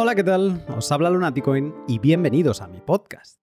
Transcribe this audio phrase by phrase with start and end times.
[0.00, 0.64] Hola, ¿qué tal?
[0.76, 3.40] Os habla Lunaticoin y bienvenidos a mi podcast.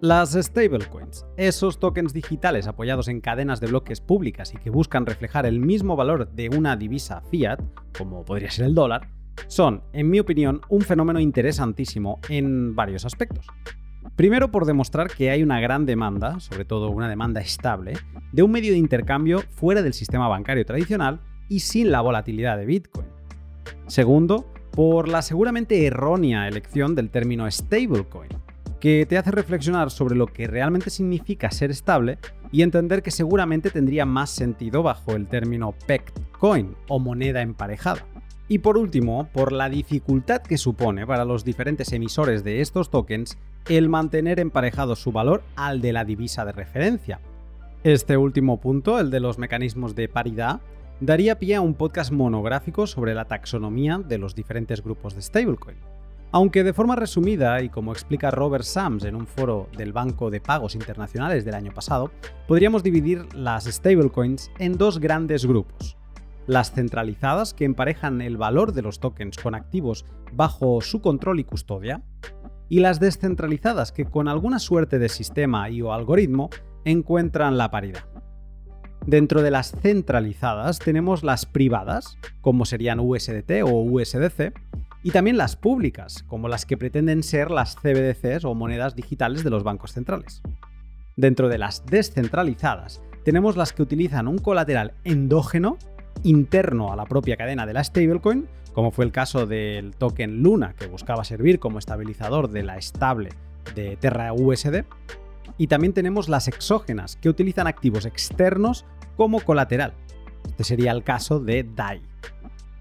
[0.00, 5.44] Las stablecoins, esos tokens digitales apoyados en cadenas de bloques públicas y que buscan reflejar
[5.44, 7.60] el mismo valor de una divisa fiat,
[7.98, 9.10] como podría ser el dólar,
[9.46, 13.46] son, en mi opinión, un fenómeno interesantísimo en varios aspectos.
[14.16, 17.92] Primero por demostrar que hay una gran demanda, sobre todo una demanda estable,
[18.32, 22.64] de un medio de intercambio fuera del sistema bancario tradicional y sin la volatilidad de
[22.64, 23.19] Bitcoin.
[23.86, 28.30] Segundo, por la seguramente errónea elección del término stablecoin,
[28.80, 32.18] que te hace reflexionar sobre lo que realmente significa ser estable
[32.50, 38.06] y entender que seguramente tendría más sentido bajo el término pegged coin o moneda emparejada.
[38.48, 43.38] Y por último, por la dificultad que supone para los diferentes emisores de estos tokens
[43.68, 47.20] el mantener emparejado su valor al de la divisa de referencia.
[47.84, 50.60] Este último punto, el de los mecanismos de paridad,
[51.00, 55.78] daría pie a un podcast monográfico sobre la taxonomía de los diferentes grupos de stablecoin.
[56.32, 60.40] Aunque de forma resumida, y como explica Robert Sams en un foro del Banco de
[60.40, 62.12] Pagos Internacionales del año pasado,
[62.46, 65.96] podríamos dividir las stablecoins en dos grandes grupos.
[66.46, 71.44] Las centralizadas, que emparejan el valor de los tokens con activos bajo su control y
[71.44, 72.02] custodia,
[72.68, 76.50] y las descentralizadas, que con alguna suerte de sistema y o algoritmo
[76.84, 78.04] encuentran la paridad.
[79.06, 84.52] Dentro de las centralizadas tenemos las privadas, como serían USDT o USDC,
[85.02, 89.50] y también las públicas, como las que pretenden ser las CBDCs o monedas digitales de
[89.50, 90.42] los bancos centrales.
[91.16, 95.78] Dentro de las descentralizadas tenemos las que utilizan un colateral endógeno
[96.22, 100.74] interno a la propia cadena de la stablecoin, como fue el caso del token Luna,
[100.78, 103.30] que buscaba servir como estabilizador de la estable
[103.74, 104.84] de Terra USD,
[105.60, 109.92] y también tenemos las exógenas, que utilizan activos externos como colateral.
[110.48, 112.00] Este sería el caso de DAI.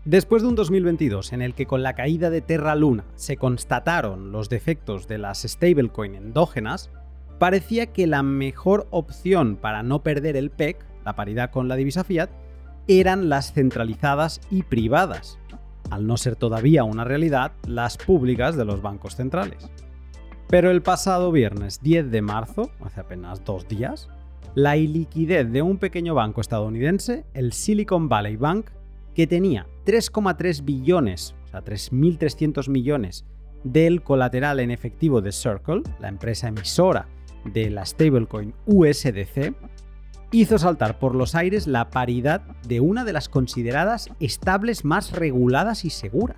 [0.06, 4.32] Después de un 2022 en el que con la caída de Terra Luna se constataron
[4.32, 6.90] los defectos de las stablecoin endógenas,
[7.38, 12.06] parecía que la mejor opción para no perder el PEC, la paridad con la divisa
[12.06, 12.30] fiat,
[12.88, 15.38] eran las centralizadas y privadas,
[15.92, 19.70] al no ser todavía una realidad las públicas de los bancos centrales.
[20.50, 24.10] Pero el pasado viernes 10 de marzo, hace apenas dos días,
[24.56, 28.72] la iliquidez de un pequeño banco estadounidense, el Silicon Valley Bank,
[29.14, 33.26] que tenía 3,3 billones, o sea, 3.300 millones
[33.64, 37.08] del colateral en efectivo de Circle, la empresa emisora
[37.46, 39.54] de la stablecoin USDC,
[40.32, 45.86] hizo saltar por los aires la paridad de una de las consideradas estables más reguladas
[45.86, 46.38] y seguras.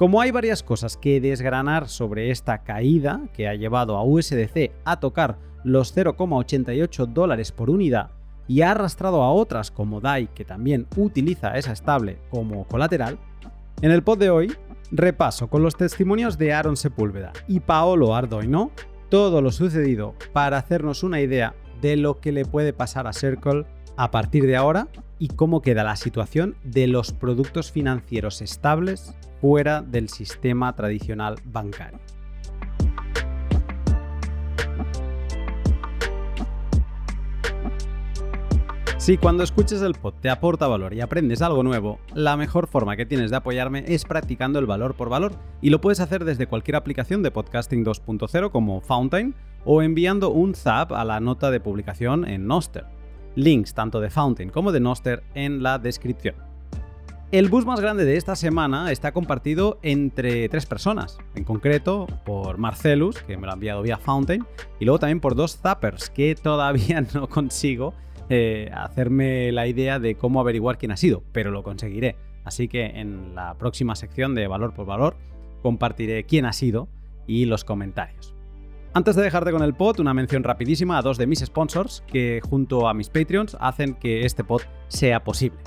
[0.00, 4.98] Como hay varias cosas que desgranar sobre esta caída que ha llevado a USDC a
[4.98, 8.10] tocar los 0,88 dólares por unidad
[8.48, 13.18] y ha arrastrado a otras como DAI que también utiliza esa estable como colateral,
[13.82, 14.56] en el pod de hoy
[14.90, 18.70] repaso con los testimonios de Aaron Sepúlveda y Paolo Ardoino
[19.10, 23.66] todo lo sucedido para hacernos una idea de lo que le puede pasar a Circle
[23.98, 24.88] a partir de ahora
[25.18, 31.98] y cómo queda la situación de los productos financieros estables fuera del sistema tradicional bancario.
[39.00, 42.96] Si cuando escuches el pod te aporta valor y aprendes algo nuevo, la mejor forma
[42.96, 46.46] que tienes de apoyarme es practicando el valor por valor, y lo puedes hacer desde
[46.46, 49.34] cualquier aplicación de podcasting 2.0 como Fountain
[49.64, 52.84] o enviando un zap a la nota de publicación en Noster.
[53.36, 56.49] Links tanto de Fountain como de Noster en la descripción.
[57.32, 62.58] El bus más grande de esta semana está compartido entre tres personas, en concreto por
[62.58, 64.44] Marcelus, que me lo ha enviado vía Fountain,
[64.80, 67.94] y luego también por dos zappers, que todavía no consigo
[68.30, 72.16] eh, hacerme la idea de cómo averiguar quién ha sido, pero lo conseguiré.
[72.42, 75.16] Así que en la próxima sección de valor por valor
[75.62, 76.88] compartiré quién ha sido
[77.28, 78.34] y los comentarios.
[78.92, 82.40] Antes de dejarte con el pod, una mención rapidísima a dos de mis sponsors que
[82.42, 85.60] junto a mis Patreons hacen que este pod sea posible.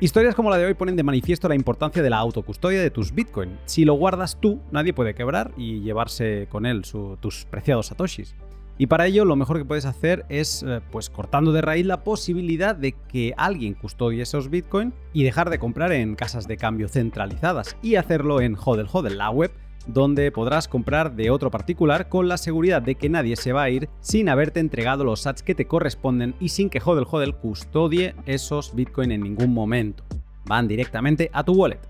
[0.00, 3.12] Historias como la de hoy ponen de manifiesto la importancia de la autocustodia de tus
[3.12, 3.58] Bitcoin.
[3.64, 6.82] Si lo guardas tú, nadie puede quebrar y llevarse con él
[7.18, 8.36] tus preciados satoshis.
[8.78, 12.04] Y para ello lo mejor que puedes hacer es eh, pues cortando de raíz la
[12.04, 16.86] posibilidad de que alguien custodie esos Bitcoin y dejar de comprar en casas de cambio
[16.86, 19.50] centralizadas y hacerlo en Hodel Hodel, la web
[19.88, 23.70] donde podrás comprar de otro particular con la seguridad de que nadie se va a
[23.70, 28.74] ir sin haberte entregado los sats que te corresponden y sin que Hodel custodie esos
[28.74, 30.04] Bitcoin en ningún momento.
[30.44, 31.80] Van directamente a tu wallet.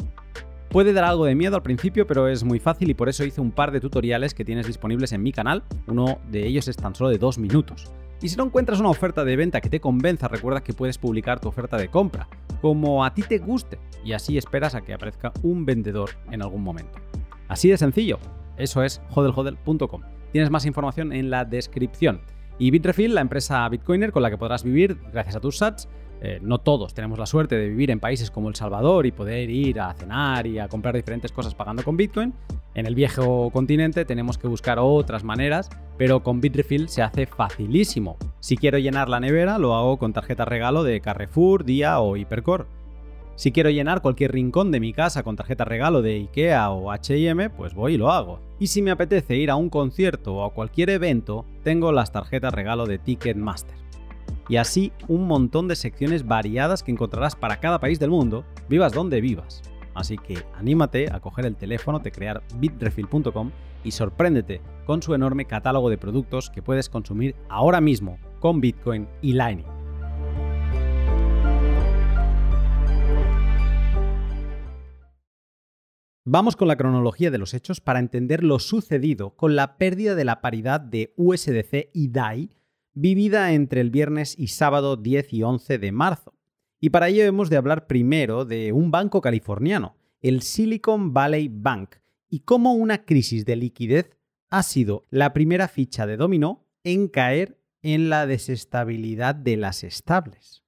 [0.71, 3.41] Puede dar algo de miedo al principio, pero es muy fácil y por eso hice
[3.41, 5.62] un par de tutoriales que tienes disponibles en mi canal.
[5.87, 7.91] Uno de ellos es tan solo de dos minutos.
[8.21, 11.41] Y si no encuentras una oferta de venta que te convenza, recuerda que puedes publicar
[11.41, 12.29] tu oferta de compra.
[12.61, 16.65] como a ti te guste y así esperas a que aparezca un vendedor en algún
[16.65, 16.99] momento.
[17.49, 18.19] Así de sencillo.
[18.56, 20.03] Eso es hodelhodel.com.
[20.33, 22.21] Tienes más información en la descripción.
[22.59, 25.89] Y Bitrefill, la empresa Bitcoiner con la que podrás vivir gracias a tus sats,
[26.21, 29.49] eh, no todos tenemos la suerte de vivir en países como El Salvador y poder
[29.50, 32.35] ir a cenar y a comprar diferentes cosas pagando con Bitcoin.
[32.75, 38.17] En el viejo continente tenemos que buscar otras maneras, pero con Bitrefill se hace facilísimo.
[38.41, 42.65] Si quiero llenar la nevera, lo hago con tarjeta regalo de Carrefour, Día o Hipercore.
[43.38, 47.50] Si quiero llenar cualquier rincón de mi casa con tarjeta regalo de IKEA o HM,
[47.56, 48.40] pues voy y lo hago.
[48.58, 52.52] Y si me apetece ir a un concierto o a cualquier evento, tengo las tarjetas
[52.52, 53.76] regalo de Ticketmaster
[54.49, 58.93] y así un montón de secciones variadas que encontrarás para cada país del mundo, vivas
[58.93, 59.62] donde vivas.
[59.94, 63.52] Así que anímate a coger el teléfono, de crear bitrefill.com
[63.84, 69.06] y sorpréndete con su enorme catálogo de productos que puedes consumir ahora mismo con Bitcoin
[69.23, 69.78] y Lightning.
[76.31, 80.27] Vamos con la cronología de los hechos para entender lo sucedido con la pérdida de
[80.27, 82.51] la paridad de USDC y DAI
[82.93, 86.35] vivida entre el viernes y sábado 10 y 11 de marzo.
[86.81, 91.95] Y para ello hemos de hablar primero de un banco californiano, el Silicon Valley Bank,
[92.29, 94.11] y cómo una crisis de liquidez
[94.51, 100.63] ha sido la primera ficha de dominó en caer en la desestabilidad de las estables.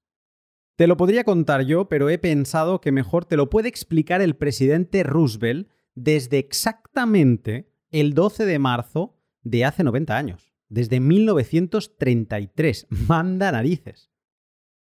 [0.81, 4.35] Te lo podría contar yo, pero he pensado que mejor te lo puede explicar el
[4.35, 12.87] presidente Roosevelt desde exactamente el 12 de marzo de hace 90 años desde 1933.
[13.09, 14.11] Manda narices.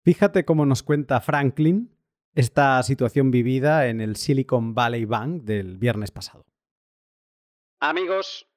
[0.03, 1.95] Fíjate cómo nos cuenta Franklin
[2.35, 6.47] esta situación vivida en el Silicon Valley Bank del viernes pasado.
[7.81, 8.49] Amigos,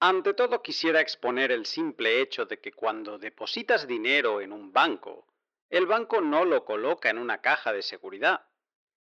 [0.00, 5.25] ante todo quisiera exponer el simple hecho de que cuando depositas dinero en un banco,
[5.68, 8.46] el banco no lo coloca en una caja de seguridad.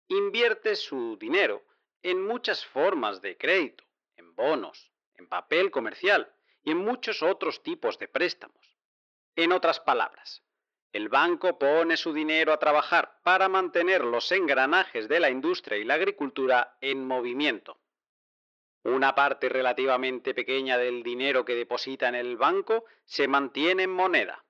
[0.09, 1.65] Invierte su dinero
[2.03, 3.85] en muchas formas de crédito,
[4.17, 8.79] en bonos, en papel comercial y en muchos otros tipos de préstamos.
[9.37, 10.43] En otras palabras,
[10.93, 15.85] el banco pone su dinero a trabajar para mantener los engranajes de la industria y
[15.85, 17.81] la agricultura en movimiento.
[18.85, 24.44] Una parte relativamente pequeña del dinero que deposita en el banco se mantiene en moneda,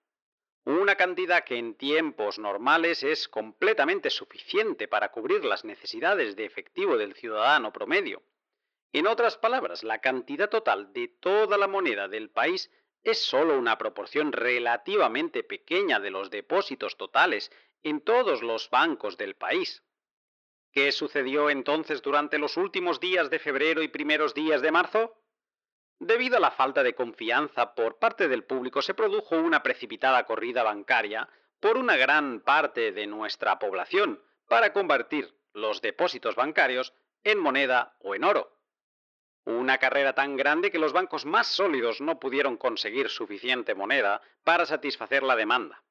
[0.65, 6.97] una cantidad que en tiempos normales es completamente suficiente para cubrir las necesidades de efectivo
[6.97, 8.23] del ciudadano promedio
[8.95, 12.71] en otras palabras, la cantidad total de toda la moneda del país
[13.03, 17.51] es solo una proporción relativamente pequeña de los depósitos totales
[17.83, 19.83] en todos los bancos del país.
[20.71, 25.21] ¿Qué sucedió entonces durante los últimos días de febrero y primeros días de marzo?
[26.07, 30.63] Debido a la falta de confianza por parte del público se produjo una precipitada corrida
[30.63, 31.31] bancaria
[31.61, 36.93] por una gran parte de nuestra población para convertir los depósitos bancarios
[37.23, 38.55] en moneda o en oro.
[39.47, 44.67] Una carrera tan grande que los bancos más sólidos no pudieron conseguir suficiente moneda para
[44.67, 45.85] satisfacer la demanda.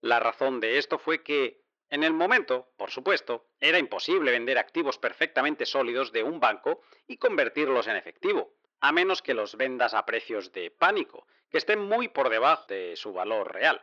[0.00, 1.60] La razón de esto fue que,
[1.90, 7.18] en el momento, por supuesto, era imposible vender activos perfectamente sólidos de un banco y
[7.18, 12.08] convertirlos en efectivo, a menos que los vendas a precios de pánico, que estén muy
[12.08, 13.80] por debajo de su valor real.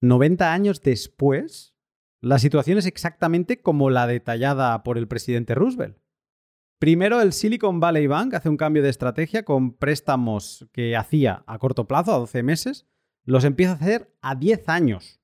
[0.00, 1.74] 90 años después,
[2.20, 5.98] la situación es exactamente como la detallada por el presidente Roosevelt.
[6.78, 11.58] Primero, el Silicon Valley Bank hace un cambio de estrategia con préstamos que hacía a
[11.58, 12.86] corto plazo, a 12 meses,
[13.24, 15.20] los empieza a hacer a 10 años,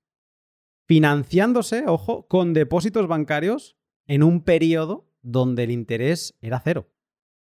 [0.87, 6.91] financiándose, ojo, con depósitos bancarios en un periodo donde el interés era cero.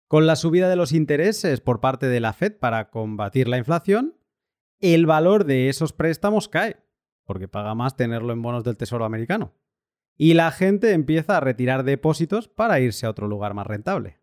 [0.07, 4.15] Con la subida de los intereses por parte de la Fed para combatir la inflación,
[4.79, 6.77] el valor de esos préstamos cae,
[7.25, 9.53] porque paga más tenerlo en bonos del Tesoro americano
[10.17, 14.19] y la gente empieza a retirar depósitos para irse a otro lugar más rentable.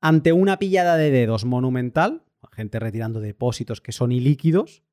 [0.00, 4.84] Ante una pillada de dedos monumental, gente retirando depósitos que son ilíquidos,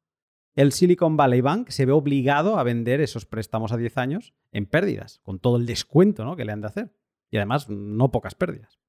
[0.56, 4.66] el Silicon Valley Bank se ve obligado a vender esos préstamos a 10 años en
[4.66, 6.36] pérdidas, con todo el descuento ¿no?
[6.36, 6.96] que le han de hacer.
[7.30, 8.80] Y además, no pocas pérdidas.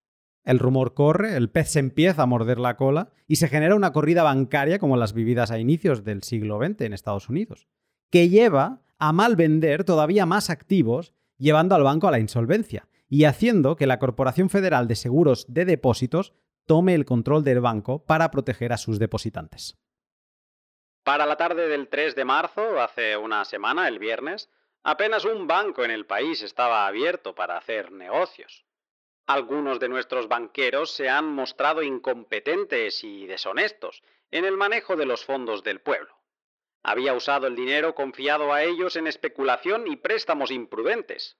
[0.44, 3.92] El rumor corre, el pez se empieza a morder la cola y se genera una
[3.92, 7.68] corrida bancaria como las vividas a inicios del siglo XX en Estados Unidos,
[8.10, 13.24] que lleva a mal vender todavía más activos, llevando al banco a la insolvencia y
[13.24, 16.34] haciendo que la Corporación Federal de Seguros de Depósitos
[16.66, 19.76] tome el control del banco para proteger a sus depositantes.
[21.04, 24.50] Para la tarde del 3 de marzo, hace una semana, el viernes,
[24.84, 28.64] apenas un banco en el país estaba abierto para hacer negocios.
[29.26, 35.24] Algunos de nuestros banqueros se han mostrado incompetentes y deshonestos en el manejo de los
[35.24, 36.16] fondos del pueblo.
[36.82, 41.36] Había usado el dinero confiado a ellos en especulación y préstamos imprudentes.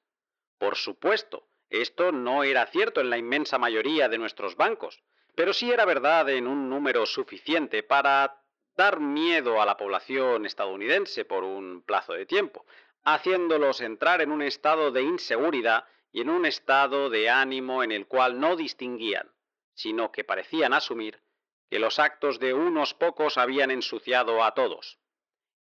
[0.59, 5.03] Por supuesto, esto no era cierto en la inmensa mayoría de nuestros bancos,
[5.35, 8.43] pero sí era verdad en un número suficiente para
[8.77, 12.65] dar miedo a la población estadounidense por un plazo de tiempo,
[13.05, 18.07] haciéndolos entrar en un estado de inseguridad y en un estado de ánimo en el
[18.07, 19.33] cual no distinguían,
[19.75, 21.23] sino que parecían asumir
[21.71, 24.99] que los actos de unos pocos habían ensuciado a todos.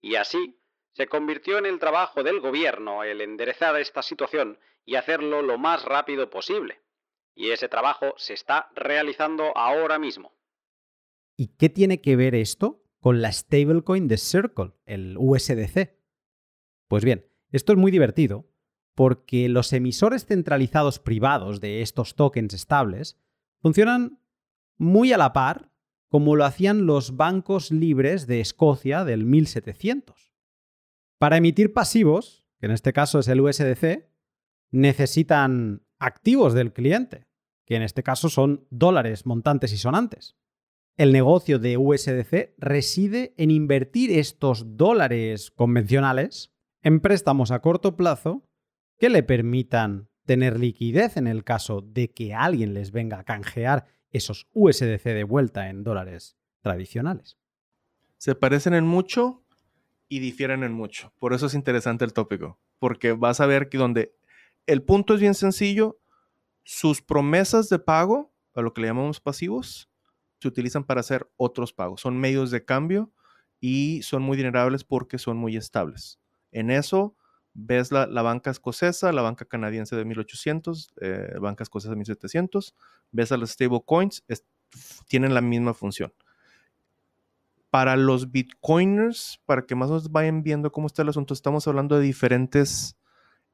[0.02, 0.60] Y así
[0.92, 5.86] se convirtió en el trabajo del gobierno el enderezar esta situación y hacerlo lo más
[5.86, 6.82] rápido posible.
[7.34, 10.34] Y ese trabajo se está realizando ahora mismo.
[11.38, 15.96] ¿Y qué tiene que ver esto con la stablecoin de Circle, el USDC?
[16.90, 18.51] Pues bien, esto es muy divertido
[18.96, 23.18] porque los emisores centralizados privados de estos tokens estables
[23.62, 24.20] funcionan
[24.78, 25.72] muy a la par
[26.10, 30.34] como lo hacían los bancos libres de Escocia del 1700.
[31.18, 34.10] Para emitir pasivos, que en este caso es el USDC,
[34.72, 37.28] necesitan activos del cliente,
[37.66, 40.36] que en este caso son dólares montantes y sonantes.
[40.98, 48.50] El negocio de USDC reside en invertir estos dólares convencionales en préstamos a corto plazo
[49.02, 53.88] que le permitan tener liquidez en el caso de que alguien les venga a canjear
[54.12, 57.40] esos USDC de vuelta en dólares tradicionales.
[58.18, 59.44] Se parecen en mucho
[60.08, 61.16] y difieren en mucho.
[61.18, 64.16] Por eso es interesante el tópico, porque vas a ver que donde
[64.68, 66.00] el punto es bien sencillo,
[66.64, 69.90] sus promesas de pago, a lo que le llamamos pasivos,
[70.40, 72.02] se utilizan para hacer otros pagos.
[72.02, 73.12] Son medios de cambio
[73.60, 76.20] y son muy dinerables porque son muy estables.
[76.52, 77.16] En eso
[77.54, 82.76] ves la, banca escocesa, la banca canadiense de 1800, eh, banca escocesa de 1700,
[83.12, 84.24] ves a los stablecoins,
[85.08, 86.14] tienen la misma función.
[87.70, 91.68] Para los bitcoiners, para que más o menos vayan viendo cómo está el asunto, estamos
[91.68, 92.98] hablando de diferentes,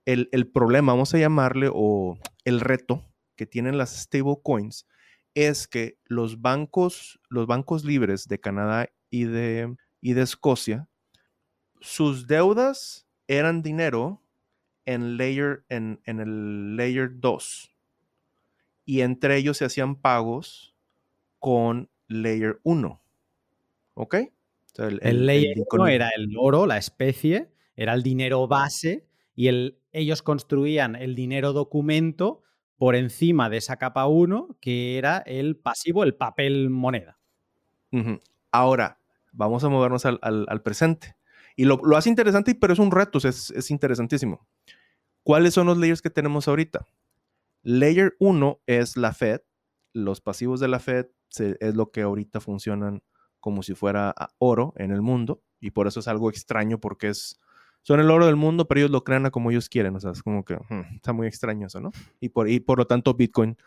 [0.05, 3.03] el, el problema, vamos a llamarle, o el reto
[3.35, 4.87] que tienen las stablecoins,
[5.33, 10.87] es que los bancos, los bancos libres de Canadá y de, y de Escocia,
[11.79, 14.21] sus deudas eran dinero
[14.85, 17.75] en, layer, en, el layer 2
[18.85, 20.75] y entre ellos se hacían pagos
[21.39, 23.01] con layer 1.
[23.95, 24.15] ¿Ok?
[24.77, 29.05] el, layer 1 era el oro, la especie, era el dinero base
[29.35, 32.43] y el, ellos construían el dinero documento
[32.77, 37.17] por encima de esa capa 1 que era el pasivo, el papel moneda.
[38.51, 38.99] Ahora,
[39.31, 41.16] vamos a movernos al presente.
[41.57, 44.47] Y lo, hace interesante, pero es un reto, es, interesantísimo.
[45.23, 46.85] ¿Cuáles son los layers que tenemos ahorita?
[47.63, 49.41] Layer 1 es la Fed.
[49.91, 51.07] Los pasivos de la Fed
[51.59, 53.01] es lo que ahorita funcionan
[53.39, 55.41] como si fuera oro en el mundo.
[55.59, 57.39] Y por eso es algo extraño porque es,
[57.81, 59.95] son el oro del mundo, pero ellos lo crean como ellos quieren.
[59.95, 61.91] O sea, es como que hmm, está muy extraño eso, ¿no?
[62.19, 63.57] Y por, y por lo tanto Bitcoin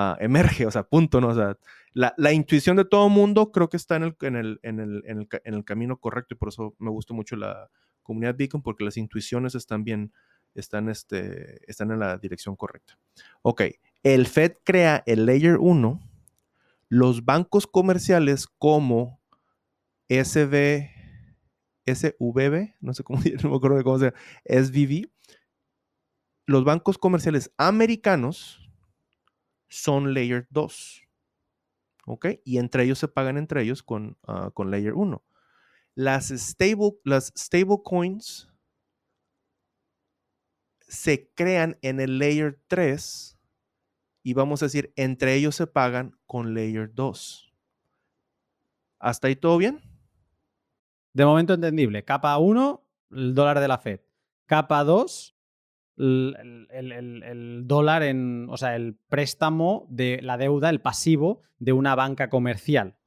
[0.00, 1.26] Ah, emerge, o sea, punto, ¿no?
[1.26, 1.58] O sea,
[1.92, 5.54] la, intuición de todo mundo creo que está en el, en, el, en, el, en,
[5.54, 7.68] el, camino correcto y por eso me gusta mucho la
[8.04, 10.12] comunidad Beacon porque las intuiciones están bien,
[10.54, 12.96] están, este, están en la dirección correcta.
[13.42, 13.62] Ok,
[14.04, 16.00] el Fed crea el Layer 1,
[16.90, 19.20] los bancos comerciales como
[20.08, 20.90] SB,
[21.86, 23.18] SVB, no sé cómo,
[23.50, 25.10] me acuerdo de cómo se llama, SVB,
[26.46, 28.67] los bancos comerciales americanos,
[29.68, 31.02] son layer 2.
[32.06, 32.26] ¿Ok?
[32.44, 35.22] Y entre ellos se pagan entre ellos con, ah, con layer 1.
[35.94, 38.48] Las stable, las stable coins
[40.80, 43.38] se crean en el layer 3
[44.22, 47.52] y vamos a decir, entre ellos se pagan con layer 2.
[48.98, 49.80] ¿Hasta ahí todo bien?
[51.12, 52.04] De momento entendible.
[52.04, 54.00] Capa 1, el dólar de la Fed.
[54.46, 55.36] Capa 2,
[55.98, 62.30] el, dólar en, o sea, el préstamo de la deuda, el pasivo de una banca
[62.30, 62.98] comercial.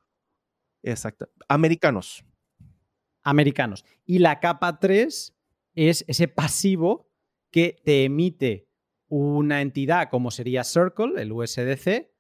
[0.84, 1.30] Exacto.
[1.48, 2.26] Americanos.
[3.24, 3.86] Americanos.
[4.06, 5.38] Y la capa 3
[5.76, 7.10] es ese pasivo
[7.52, 8.68] que te emite
[9.08, 12.12] una entidad como sería Circle, el USDC,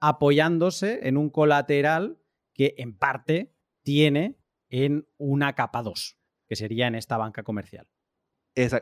[0.00, 2.18] apoyándose en un colateral
[2.54, 4.38] que en parte tiene
[4.70, 7.86] en una capa 2, que sería en esta banca comercial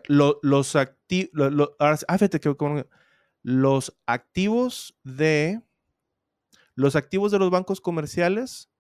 [0.08, 1.96] los, activos, ah,
[3.42, 5.60] los activos de
[6.74, 8.70] los activos de los bancos comerciales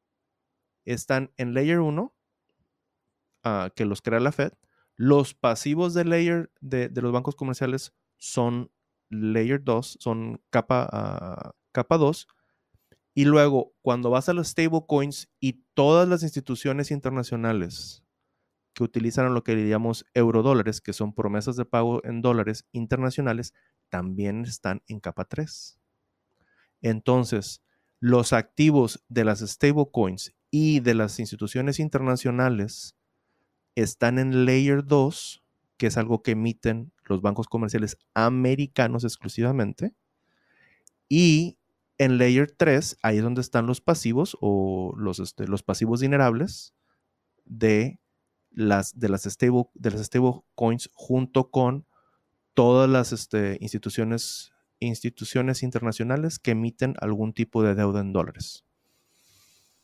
[0.84, 2.14] están en Layer 1,
[3.44, 4.52] ah, que los crea la Fed.
[4.96, 8.70] Los pasivos de Layer de, los bancos comerciales son
[9.10, 12.28] Layer 2, son capa, uh, capa 2.
[13.14, 18.05] Y luego, cuando vas a los stablecoins y todas las instituciones internacionales
[18.76, 23.54] que utilizan lo que diríamos eurodólares, que son promesas de pago en dólares internacionales,
[23.88, 25.78] también están en capa 3.
[26.82, 27.62] Entonces,
[28.00, 32.94] los activos de las stablecoins y de las instituciones internacionales
[33.76, 35.42] están en Layer 2,
[35.78, 39.94] que es algo que emiten los bancos comerciales americanos exclusivamente.
[41.08, 41.56] Y
[41.96, 46.74] en Layer 3, ahí es donde están los pasivos o los, este, los pasivos dinerables
[47.46, 48.00] de
[48.56, 50.10] las, de las, stable, de las
[50.54, 51.86] coins junto con
[52.54, 58.64] todas las este, instituciones, instituciones internacionales que emiten algún tipo de deuda en dólares.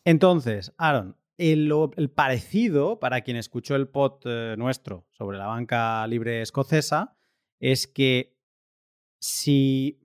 [0.05, 1.71] Entonces, Aaron, el,
[2.15, 7.15] parecido para quien escuchó el pod eh, nuestro sobre la banca libre escocesa
[7.61, 8.35] es que
[9.19, 10.01] si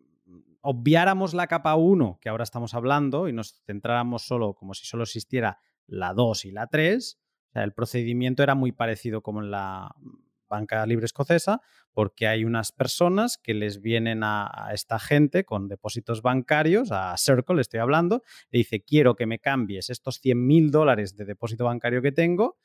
[0.61, 5.03] obviáramos la capa 1, que ahora estamos hablando, y nos centráramos solo como si solo
[5.03, 7.17] existiera la 2 y la 3,
[7.63, 9.95] el procedimiento era muy parecido como en la
[10.47, 11.61] banca libre escocesa,
[11.93, 17.59] porque hay unas personas que les vienen a, esta gente con depósitos bancarios, a Circle
[17.61, 22.01] estoy hablando, le dice, quiero que me cambies estos 100 mil dólares de depósito bancario
[22.01, 22.57] que tengo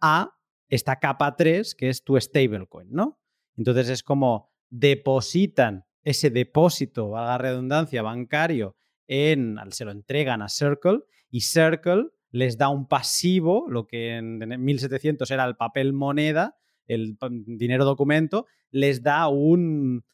[0.00, 0.36] a
[0.68, 3.20] esta capa 3, que es tu stablecoin, ¿no?
[3.56, 8.76] Entonces es como depositan ese depósito, a la redundancia, bancario,
[9.06, 11.00] en, se lo entregan a Circle
[11.30, 16.56] y Circle les da un pasivo, lo que en 1700 era el papel moneda,
[16.86, 17.16] el
[17.46, 20.04] dinero documento, les da un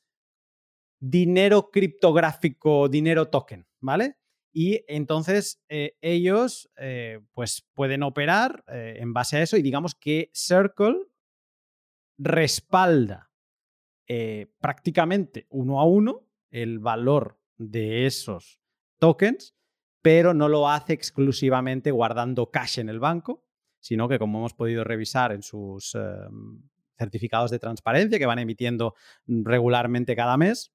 [1.00, 4.16] dinero criptográfico, dinero token, ¿vale?
[4.52, 9.94] Y entonces eh, ellos eh, pues pueden operar eh, en base a eso y digamos
[9.94, 10.96] que Circle
[12.18, 13.30] respalda
[14.60, 18.60] prácticamente uno a uno el valor de esos
[18.98, 19.56] tokens,
[20.04, 23.42] pero no lo hace exclusivamente guardando cash en el banco,
[23.80, 26.60] sino que como hemos podido revisar en sus em,
[26.98, 28.94] certificados de transparencia que van emitiendo
[29.26, 30.74] regularmente cada mes,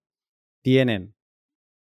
[0.64, 1.14] tienen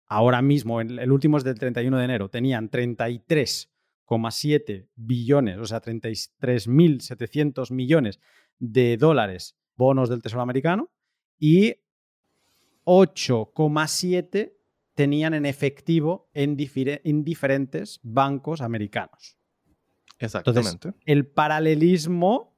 [0.04, 7.72] ahora mismo, el último es del 31 de enero, tenían 33,7 billones, o sea, 33.700
[7.72, 8.20] millones
[8.58, 10.90] de dólares bonos del Tesoro americano
[11.38, 11.76] y
[12.84, 14.59] 8,7
[15.00, 19.38] tenían en efectivo en, diferentes bancos americanos.
[20.18, 20.92] Exactamente.
[21.06, 22.54] el paralelismo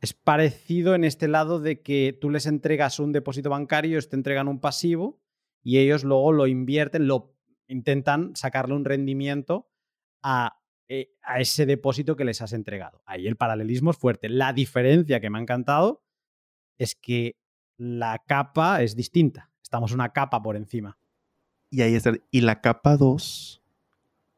[0.00, 4.16] es parecido en este lado de que tú les entregas un depósito bancario, ellos te
[4.16, 5.22] entregan un pasivo
[5.62, 7.36] y ellos luego lo invierten, lo
[7.68, 9.70] intentan sacarle un rendimiento
[10.24, 13.00] a, eh, a ese depósito que les has entregado.
[13.06, 14.28] Ahí el paralelismo es fuerte.
[14.28, 16.02] La diferencia que me ha encantado
[16.78, 17.36] es que
[17.76, 19.52] la capa es distinta.
[19.62, 20.98] Estamos una capa por encima.
[21.70, 22.12] Y ahí está.
[22.30, 23.62] Y la capa 2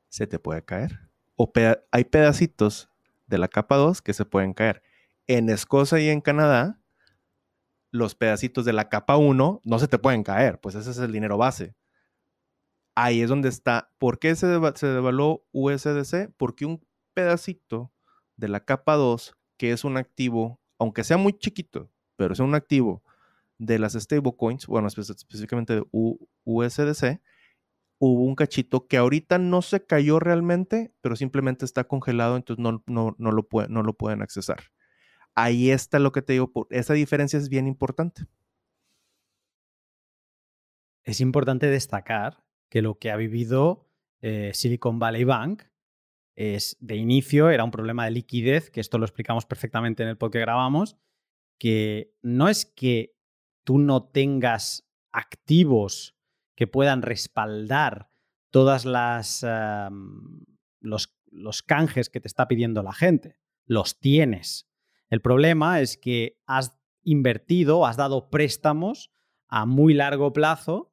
[0.08, 1.00] se te puede caer.
[1.36, 1.50] O
[1.90, 2.90] hay pedacitos
[3.26, 4.82] de la capa 2 que se pueden caer.
[5.26, 6.78] En Escocia y en Canadá,
[7.90, 11.12] los pedacitos de la capa 1 no se te pueden caer, pues ese es el
[11.12, 11.74] dinero base.
[12.94, 13.90] Ahí es donde está.
[13.98, 16.30] ¿Por qué se, se devaluó USDC?
[16.36, 17.92] Porque un pedacito
[18.36, 22.54] de la capa 2, que es un activo, aunque sea muy chiquito, pero es un
[22.54, 23.02] activo
[23.58, 25.84] de las stablecoins, bueno, específicamente de
[26.44, 27.20] USDC,
[27.98, 32.82] hubo un cachito que ahorita no se cayó realmente, pero simplemente está congelado, entonces no,
[32.86, 34.64] no, no, lo, no lo pueden accesar
[35.34, 38.26] ahí está lo que te digo, esa diferencia es bien importante.
[41.04, 43.88] Es importante destacar que lo que ha vivido
[44.20, 45.64] eh, Silicon Valley Bank
[46.34, 50.16] es de inicio era un problema de liquidez, que esto lo explicamos perfectamente en el
[50.16, 50.96] podcast que grabamos,
[51.58, 53.14] que no es que
[53.64, 56.16] tú no tengas activos
[56.54, 58.08] que puedan respaldar
[58.50, 59.44] todas las
[60.80, 64.68] los, los canjes que te está pidiendo la gente, los tienes.
[65.08, 69.10] El problema es que has invertido, has dado préstamos
[69.48, 70.92] a muy largo plazo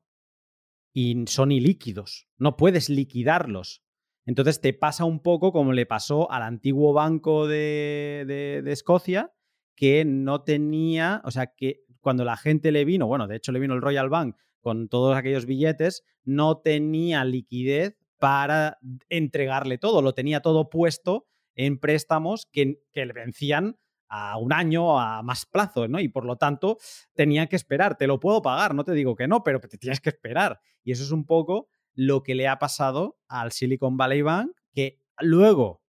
[0.93, 2.27] y son ilíquidos.
[2.37, 3.83] No puedes liquidarlos.
[4.25, 9.33] Entonces te pasa un poco como le pasó al antiguo banco de, Escocia,
[9.75, 13.59] que no tenía, o sea, que cuando la gente le vino, bueno, de hecho le
[13.59, 18.77] vino el Royal Bank con todos aquellos billetes, no tenía liquidez para
[19.09, 23.77] entregarle todo, lo tenía todo puesto en préstamos que, que le vencían
[24.09, 25.99] a un año, a más plazo, ¿no?
[25.99, 26.77] Y por lo tanto,
[27.13, 27.95] tenía que esperar.
[27.95, 30.59] Te lo puedo pagar, no te digo que no, pero te tienes que esperar.
[30.83, 34.99] Y eso es un poco lo que le ha pasado al Silicon Valley Bank, que
[35.19, 35.83] luego,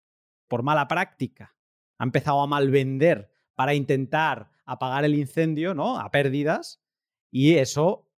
[0.49, 1.57] por mala práctica,
[1.99, 5.99] ha empezado a malvender para intentar apagar el incendio, ¿no?
[5.99, 6.83] A pérdidas.
[7.31, 8.10] Y eso,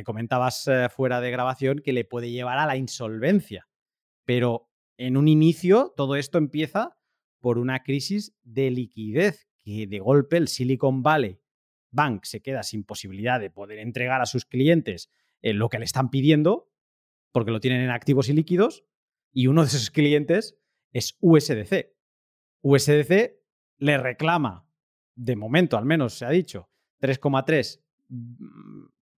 [0.00, 3.68] me comentabas eh, fuera de grabación, que le puede llevar a la insolvencia.
[4.24, 6.96] Pero en un inicio, todo esto empieza
[7.38, 11.38] por una crisis de liquidez, que de golpe el Silicon Valley
[11.90, 15.10] Bank se queda sin posibilidad de poder entregar a sus clientes
[15.42, 16.70] eh, lo que le están pidiendo,
[17.30, 18.86] porque lo tienen en activos y líquidos,
[19.34, 20.56] y uno de esos clientes
[20.92, 21.92] es USDC.
[22.62, 23.38] USDC
[23.76, 24.66] le reclama,
[25.14, 26.70] de momento al menos se ha dicho,
[27.02, 27.82] 3,3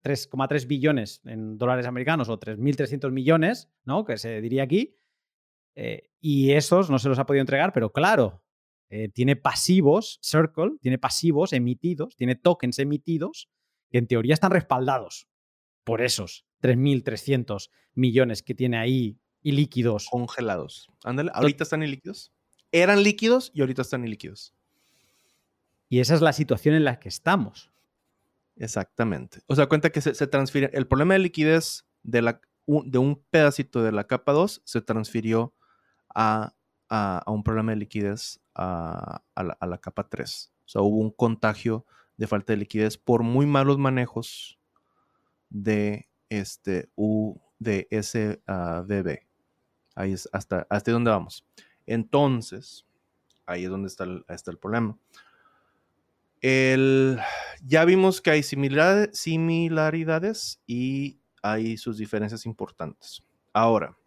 [0.03, 4.03] 3,3 billones en dólares americanos o 3.300 millones, ¿no?
[4.05, 4.97] Que se diría aquí.
[5.75, 8.43] Eh, y esos no se los ha podido entregar, pero claro,
[8.89, 13.49] eh, tiene pasivos, Circle, tiene pasivos emitidos, tiene tokens emitidos
[13.89, 15.27] que en teoría están respaldados
[15.83, 20.07] por esos 3.300 millones que tiene ahí y líquidos.
[20.09, 20.89] Congelados.
[21.03, 22.31] Ándale, ahorita están líquidos.
[22.71, 24.53] Eran líquidos y ahorita están líquidos.
[25.89, 27.70] Y esa es la situación en la que estamos.
[28.55, 29.39] Exactamente.
[29.47, 30.69] O sea, cuenta que se, transfiere.
[30.73, 35.53] El problema de liquidez de, la, de un pedacito de la capa 2 se transfirió
[36.13, 36.53] a,
[37.25, 40.51] un problema de liquidez a, la, capa 3.
[40.65, 41.85] O sea, hubo un contagio
[42.17, 44.59] de falta de liquidez por muy malos manejos
[45.49, 49.27] de este U de SBB.
[49.95, 51.45] Ahí es hasta, hasta donde vamos.
[51.85, 52.85] Entonces,
[53.45, 54.97] ahí es donde está está el problema.
[56.41, 57.19] El,
[57.63, 63.23] ya vimos que hay similaridades y hay sus diferencias importantes.
[63.53, 63.97] Ahora,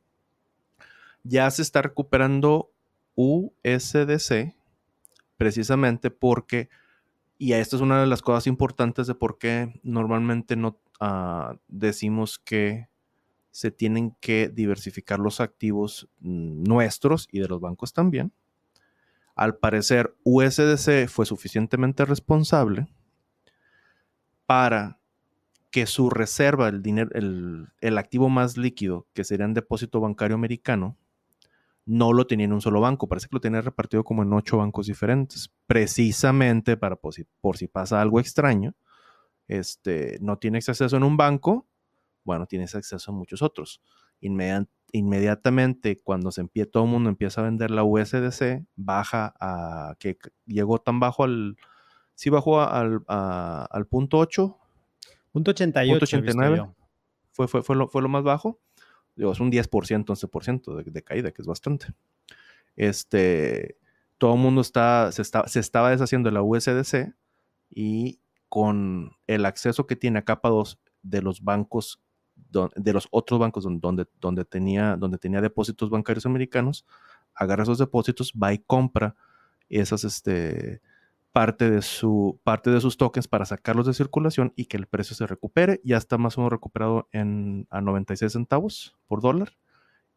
[1.22, 2.72] ya se está recuperando
[3.14, 4.54] USDC
[5.36, 6.68] precisamente porque,
[7.38, 12.38] y esto es una de las cosas importantes de por qué normalmente no ah, decimos
[12.38, 12.88] que
[13.50, 18.32] se tienen que diversificar los activos mm, nuestros y de los bancos también
[19.34, 22.86] al parecer, USDC fue suficientemente responsable
[24.46, 25.00] para
[25.70, 30.96] que su reserva, el, dinero, el, activo más líquido, que sería un depósito bancario americano,
[31.84, 33.08] no lo tenía en un solo banco.
[33.08, 35.52] Parece que lo tenía repartido como en ocho bancos diferentes.
[35.66, 38.74] Precisamente para por si, pasa algo extraño,
[39.48, 41.66] este, no tienes acceso en un banco,
[42.22, 43.82] bueno, tienes acceso a muchos otros.
[44.20, 49.96] Inmediatamente inmediatamente cuando se empieza, todo el mundo empieza a vender la USDC, baja a
[49.98, 51.56] que llegó tan bajo al,
[52.14, 54.56] sí bajó al, al punto 8.
[55.32, 55.92] Punto 88.
[55.92, 56.70] Punto 89.
[57.32, 58.60] Fue, fue, fue, lo, fue lo más bajo.
[59.16, 59.68] es un 10%,
[60.04, 61.88] 11% de, de, caída, que es bastante.
[62.76, 63.76] Este,
[64.18, 67.16] todo el mundo está, se, está, se estaba deshaciendo de la USDC
[67.68, 72.00] y con el acceso que tiene a capa 2 de los bancos
[72.50, 76.86] de los otros bancos donde, donde, tenía, donde tenía depósitos bancarios americanos,
[77.34, 79.16] agarra esos depósitos, va y compra
[79.68, 80.80] esas, este,
[81.34, 85.16] parte de, su, parte de sus tokens para sacarlos de circulación y que el precio
[85.16, 85.80] se recupere.
[85.82, 89.56] Ya está más o menos recuperado en, a 96 centavos por dólar.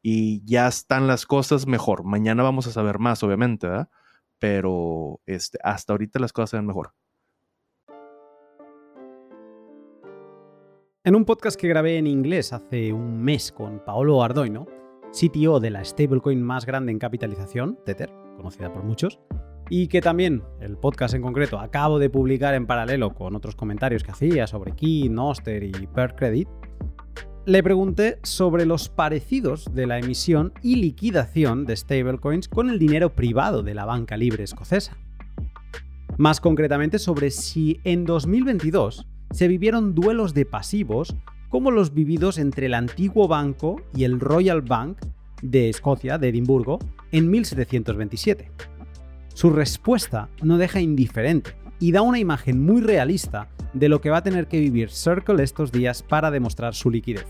[0.03, 2.03] Y ya están las cosas mejor.
[2.03, 3.67] Mañana vamos a saber más, obviamente.
[4.37, 6.93] Pero este, hasta ahorita las cosas se ven mejor.
[11.07, 14.67] En un podcast que grabé en inglés hace un mes con Paolo Ardoino,
[15.13, 19.17] CTO de la stablecoin más grande en capitalización, Tether, conocida por muchos,
[19.69, 24.03] y que también el podcast en concreto acabo de publicar en paralelo con otros comentarios
[24.03, 26.49] que hacía sobre Key, Noster y Per Credit,
[27.45, 33.15] le pregunté sobre los parecidos de la emisión y liquidación de stablecoins con el dinero
[33.15, 34.97] privado de la banca libre escocesa.
[36.17, 41.15] Más concretamente sobre si en 2022 se vivieron duelos de pasivos
[41.49, 44.99] como los vividos entre el antiguo banco y el Royal Bank
[45.41, 46.79] de Escocia, de Edimburgo,
[47.11, 48.51] en 1727.
[49.33, 54.17] Su respuesta no deja indiferente y da una imagen muy realista de lo que va
[54.17, 57.27] a tener que vivir Circle estos días para demostrar su liquidez.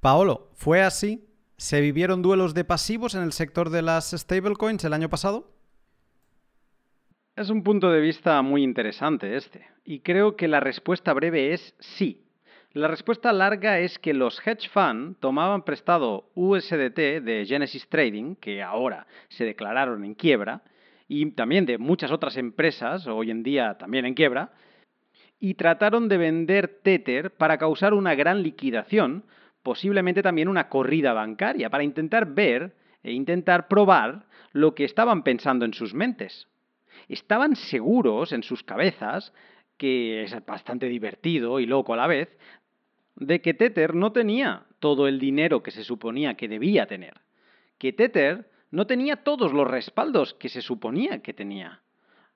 [0.00, 1.30] Paolo, ¿fue así?
[1.56, 5.50] ¿Se vivieron duelos de pasivos en el sector de las stablecoins el año pasado?
[7.36, 11.74] Es un punto de vista muy interesante este, y creo que la respuesta breve es
[11.80, 12.22] sí.
[12.72, 18.62] La respuesta larga es que los hedge funds tomaban prestado USDT de Genesis Trading, que
[18.62, 20.62] ahora se declararon en quiebra,
[21.08, 24.52] y también de muchas otras empresas, hoy en día también en quiebra,
[25.40, 29.24] y trataron de vender Tether para causar una gran liquidación,
[29.64, 35.64] posiblemente también una corrida bancaria, para intentar ver e intentar probar lo que estaban pensando
[35.64, 36.46] en sus mentes
[37.08, 39.32] estaban seguros en sus cabezas,
[39.76, 42.36] que es bastante divertido y loco a la vez,
[43.16, 47.20] de que Tether no tenía todo el dinero que se suponía que debía tener,
[47.78, 51.80] que Tether no tenía todos los respaldos que se suponía que tenía.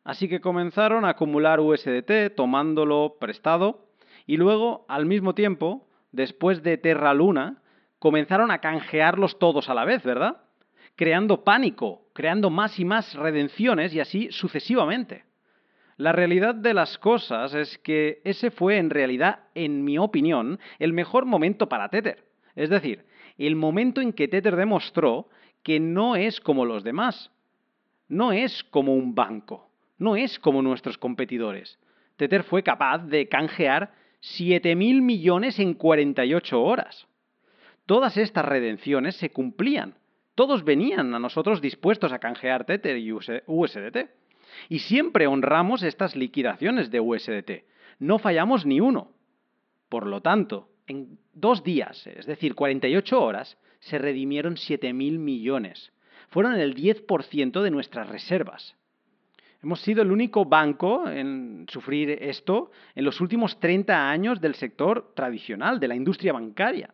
[0.04, 3.88] Así que comenzaron a acumular USDT tomándolo prestado
[4.26, 7.62] y luego, al mismo tiempo, después de Terra Luna,
[7.98, 10.42] comenzaron a canjearlos todos a la vez, ¿verdad?
[10.98, 15.26] Creando pánico, creando más y más redenciones y así sucesivamente.
[15.96, 20.92] La realidad de las cosas es que ese fue en realidad, en mi opinión, el
[20.92, 22.24] mejor momento para Tether.
[22.56, 23.04] Es decir,
[23.36, 25.28] el momento en que Tether demostró
[25.62, 27.30] que no es como los demás.
[28.08, 29.70] No es como un banco.
[29.98, 31.78] No es como nuestros competidores.
[32.16, 37.06] Tether fue capaz de canjear 7.000 millones en 48 horas.
[37.86, 39.94] Todas estas redenciones se cumplían.
[40.38, 44.08] Todos venían a nosotros dispuestos a canjear Tether y USDT.
[44.68, 47.64] Y siempre honramos estas liquidaciones de USDT.
[47.98, 49.10] No fallamos ni uno.
[49.88, 55.90] Por lo tanto, en dos días, es decir, 48 horas, se redimieron 7.000 millones.
[56.28, 58.76] Fueron el 10% de nuestras reservas.
[59.60, 65.14] Hemos sido el único banco en sufrir esto en los últimos 30 años del sector
[65.16, 66.90] tradicional, de la industria bancaria.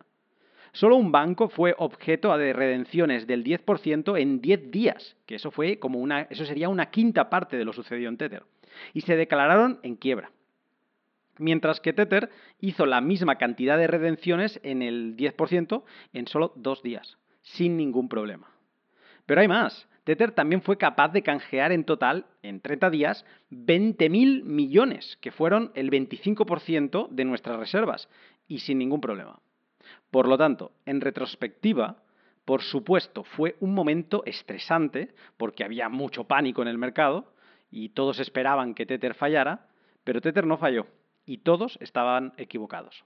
[0.74, 5.78] Solo un banco fue objeto de redenciones del 10% en 10 días, que eso fue
[5.78, 8.42] como una, eso sería una quinta parte de lo sucedido en Tether.
[8.92, 10.32] Y se declararon en quiebra.
[11.38, 12.28] Mientras que Tether
[12.60, 18.08] hizo la misma cantidad de redenciones en el 10% en solo dos días, sin ningún
[18.08, 18.50] problema.
[19.26, 19.88] Pero hay más.
[20.02, 25.70] Tether también fue capaz de canjear en total, en 30 días, 20.000 millones, que fueron
[25.76, 28.08] el 25% de nuestras reservas,
[28.48, 29.38] y sin ningún problema.
[30.14, 31.96] Por lo tanto, en retrospectiva,
[32.44, 37.34] por supuesto, fue un momento estresante porque había mucho pánico en el mercado
[37.68, 39.66] y todos esperaban que Tether fallara,
[40.04, 40.86] pero Tether no falló
[41.26, 43.04] y todos estaban equivocados.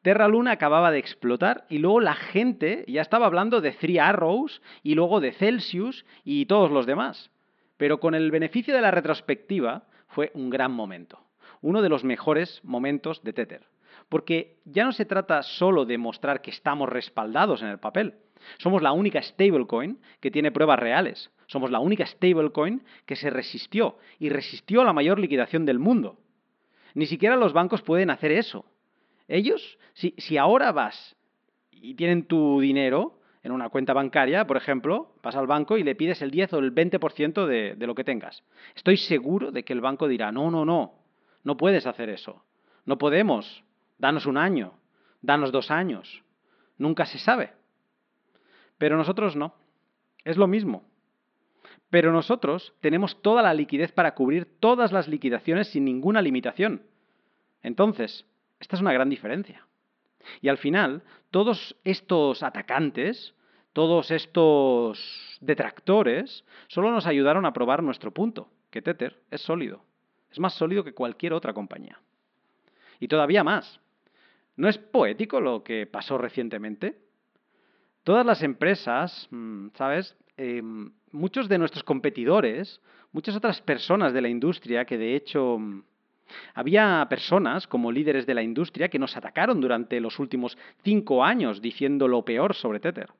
[0.00, 4.62] Terra Luna acababa de explotar y luego la gente ya estaba hablando de Three Arrows
[4.82, 7.30] y luego de Celsius y todos los demás.
[7.76, 11.20] Pero con el beneficio de la retrospectiva fue un gran momento,
[11.60, 13.72] uno de los mejores momentos de Tether
[14.12, 18.16] porque ya no se trata solo de mostrar que estamos respaldados en el papel.
[18.58, 21.30] Somos la única stablecoin que tiene pruebas reales.
[21.46, 26.18] Somos la única stablecoin que se resistió y resistió a la mayor liquidación del mundo.
[26.92, 28.66] Ni siquiera los bancos pueden hacer eso.
[29.28, 31.16] Ellos, si, ahora vas
[31.70, 35.94] y tienen tu dinero en una cuenta bancaria, por ejemplo, vas al banco y le
[35.94, 38.44] pides el 10 o el 20% de, de lo que tengas.
[38.74, 40.98] Estoy seguro de que el banco dirá, no, no, no,
[41.44, 42.44] no puedes hacer eso.
[42.84, 43.64] No podemos
[44.02, 44.74] danos un año,
[45.20, 46.24] danos dos años.
[46.76, 47.52] Nunca se sabe.
[48.76, 49.54] Pero nosotros no.
[50.24, 50.82] Es lo mismo.
[51.88, 56.82] Pero nosotros tenemos toda la liquidez para cubrir todas las liquidaciones sin ninguna limitación.
[57.62, 58.26] Entonces,
[58.58, 59.68] esta es una gran diferencia.
[60.40, 63.36] Y al final, todos estos atacantes,
[63.72, 69.84] todos estos detractores, solo nos ayudaron a probar nuestro punto, que Tether es sólido.
[70.32, 72.00] Es más sólido que cualquier otra compañía.
[72.98, 73.80] Y todavía más.
[74.56, 76.98] ¿No es poético lo que pasó recientemente?
[78.04, 80.16] Todas las empresas, mm, ¿sabes?
[80.36, 82.80] Em, muchos de nuestros competidores,
[83.12, 85.82] muchas otras personas de la industria que de hecho mm,
[86.54, 91.60] había personas como líderes de la industria que nos atacaron durante los últimos cinco años
[91.60, 93.10] diciendo lo peor sobre Tether.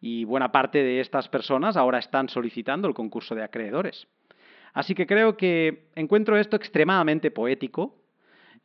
[0.00, 4.06] Y buena parte de estas personas ahora están solicitando el concurso de acreedores.
[4.72, 8.03] Así que creo que encuentro esto extremadamente poético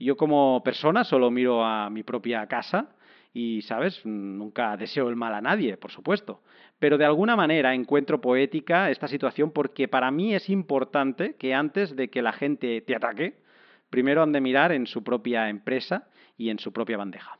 [0.05, 2.89] yo como persona solo miro a mi propia casa
[3.33, 4.05] y, ¿sabes?
[4.05, 6.41] Nunca deseo el mal a nadie, por supuesto.
[6.79, 11.95] Pero de alguna manera encuentro poética esta situación porque para mí es importante que antes
[11.95, 13.41] de que la gente te ataque,
[13.89, 16.07] primero han de mirar en su propia empresa
[16.37, 17.37] y en su propia bandeja.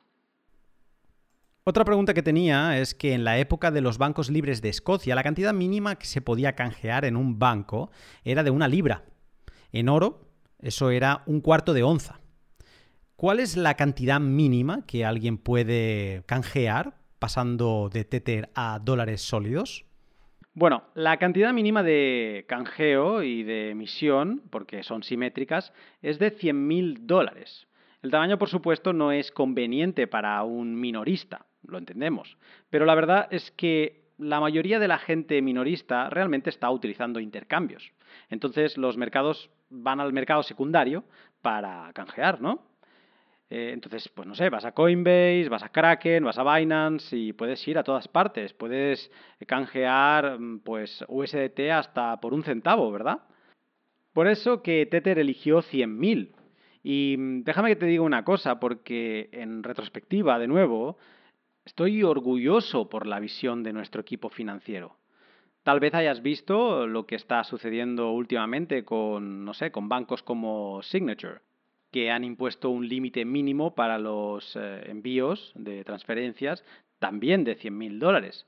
[1.63, 5.15] Otra pregunta que tenía es que en la época de los bancos libres de Escocia,
[5.15, 7.91] la cantidad mínima que se podía canjear en un banco
[8.23, 9.03] era de una libra.
[9.71, 12.19] En oro, eso era un cuarto de onza.
[13.19, 19.83] ¿Cuál es la cantidad mínima que alguien puede canjear pasando de Tether a dólares sólidos?
[20.53, 26.99] Bueno, la cantidad mínima de canjeo y de emisión, porque son simétricas, es de 100.000
[27.01, 27.67] dólares.
[28.01, 32.37] El tamaño, por supuesto, no es conveniente para un minorista, lo entendemos,
[32.69, 37.91] pero la verdad es que la mayoría de la gente minorista realmente está utilizando intercambios.
[38.29, 41.03] Entonces los mercados van al mercado secundario
[41.41, 42.68] para canjear, ¿no?
[43.49, 47.33] Eh, entonces, pues no sé, vas a Coinbase, vas a Kraken, vas a Binance y
[47.33, 48.53] puedes ir a todas partes.
[48.53, 49.11] Puedes
[49.47, 53.23] canjear mm, pues USDT hasta por un centavo, ¿verdad?
[54.13, 56.31] Por eso que Tether eligió 100.000.
[56.83, 60.97] Y mm, déjame que te diga una cosa, porque en retrospectiva, de nuevo,
[61.65, 64.97] estoy orgulloso por la visión de nuestro equipo financiero.
[65.63, 70.81] Tal vez hayas visto lo que está sucediendo últimamente con, no sé, con bancos como
[70.83, 71.41] Signature
[71.91, 76.63] que han impuesto un límite mínimo para los eh, envíos de transferencias
[76.99, 78.45] también de 100.000 dólares.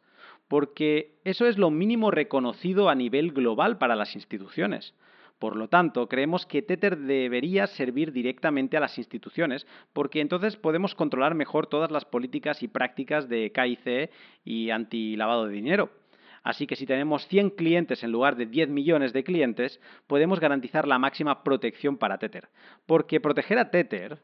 [0.48, 4.94] porque eso es lo mínimo reconocido a nivel global para las instituciones.
[5.40, 10.94] Por lo tanto, creemos que Tether debería servir directamente a las instituciones, porque entonces podemos
[10.94, 14.12] controlar mejor todas las políticas y prácticas de KIC
[14.44, 15.90] y anti-lavado de dinero.
[16.44, 20.88] Así que si tenemos 100 clientes en lugar de 10 millones de clientes, podemos garantizar
[20.88, 22.50] la máxima protección para Tether.
[22.86, 24.20] Porque proteger a Tether,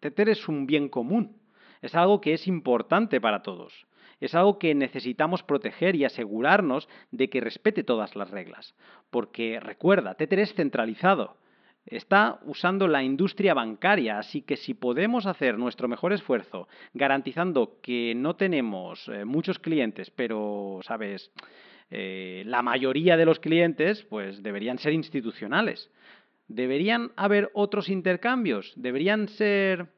[0.00, 1.36] Tether es un bien común,
[1.82, 3.86] es algo que es importante para todos
[4.20, 8.74] es algo que necesitamos proteger y asegurarnos de que respete todas las reglas.
[9.10, 11.36] Porque recuerda, Tether es centralizado.
[11.90, 18.14] Está usando la industria bancaria, así que si podemos hacer nuestro mejor esfuerzo garantizando que
[18.14, 21.32] no tenemos eh, muchos clientes, pero, sabes,
[21.90, 25.90] eh, la mayoría de los clientes, pues deberían ser institucionales.
[26.46, 28.72] ¿Deberían haber otros intercambios?
[28.76, 29.88] ¿Deberían ser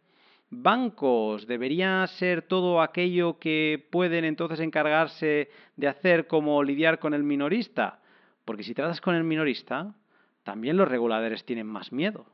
[0.52, 7.22] bancos, debería ser todo aquello que pueden entonces encargarse de hacer como lidiar con el
[7.22, 8.00] minorista.
[8.44, 9.94] Porque si tratas con el minorista,
[10.42, 12.26] también los reguladores tienen más miedo.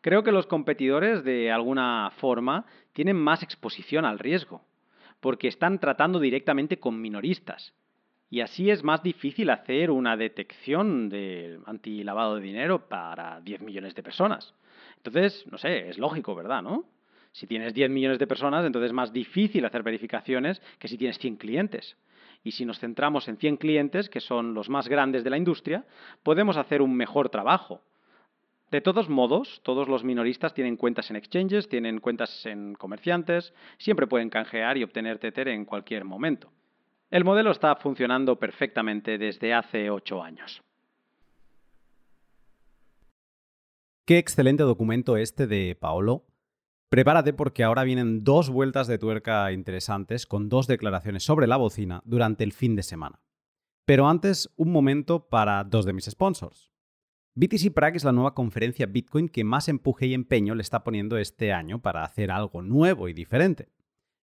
[0.00, 4.62] Creo que los competidores, de alguna forma, tienen más exposición al riesgo,
[5.20, 7.72] porque están tratando directamente con minoristas.
[8.28, 13.94] Y así es más difícil hacer una detección de antilavado de dinero para 10 millones
[13.94, 14.54] de personas.
[14.96, 16.62] Entonces, no sé, es lógico, ¿verdad?
[16.62, 16.84] ¿No?
[17.32, 21.18] Si tienes 10 millones de personas, entonces es más difícil hacer verificaciones que si tienes
[21.18, 21.96] 100 clientes.
[22.44, 25.86] Y si nos centramos en 100 clientes, que son los más grandes de la industria,
[26.22, 27.80] podemos hacer un mejor trabajo.
[28.70, 34.06] De todos modos, todos los minoristas tienen cuentas en exchanges, tienen cuentas en comerciantes, siempre
[34.06, 36.52] pueden canjear y obtener Tether en cualquier momento.
[37.10, 40.62] El modelo está funcionando perfectamente desde hace 8 años.
[44.04, 46.24] Qué excelente documento este de Paolo
[46.94, 52.02] Prepárate porque ahora vienen dos vueltas de tuerca interesantes con dos declaraciones sobre la bocina
[52.04, 53.20] durante el fin de semana.
[53.84, 56.70] Pero antes, un momento para dos de mis sponsors.
[57.34, 61.16] BTC Prague es la nueva conferencia Bitcoin que más empuje y empeño le está poniendo
[61.18, 63.72] este año para hacer algo nuevo y diferente.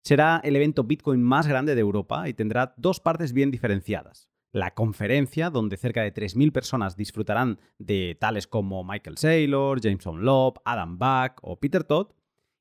[0.04, 4.30] Será el evento Bitcoin más grande de Europa y tendrá dos partes bien diferenciadas.
[4.52, 10.60] La conferencia, donde cerca de 3.000 personas disfrutarán de tales como Michael Saylor, Jameson Loeb,
[10.66, 12.10] Adam Back o Peter Todd,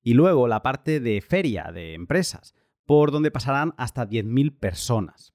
[0.03, 2.55] y luego la parte de feria de empresas,
[2.87, 5.35] por donde pasarán hasta 10.000 personas.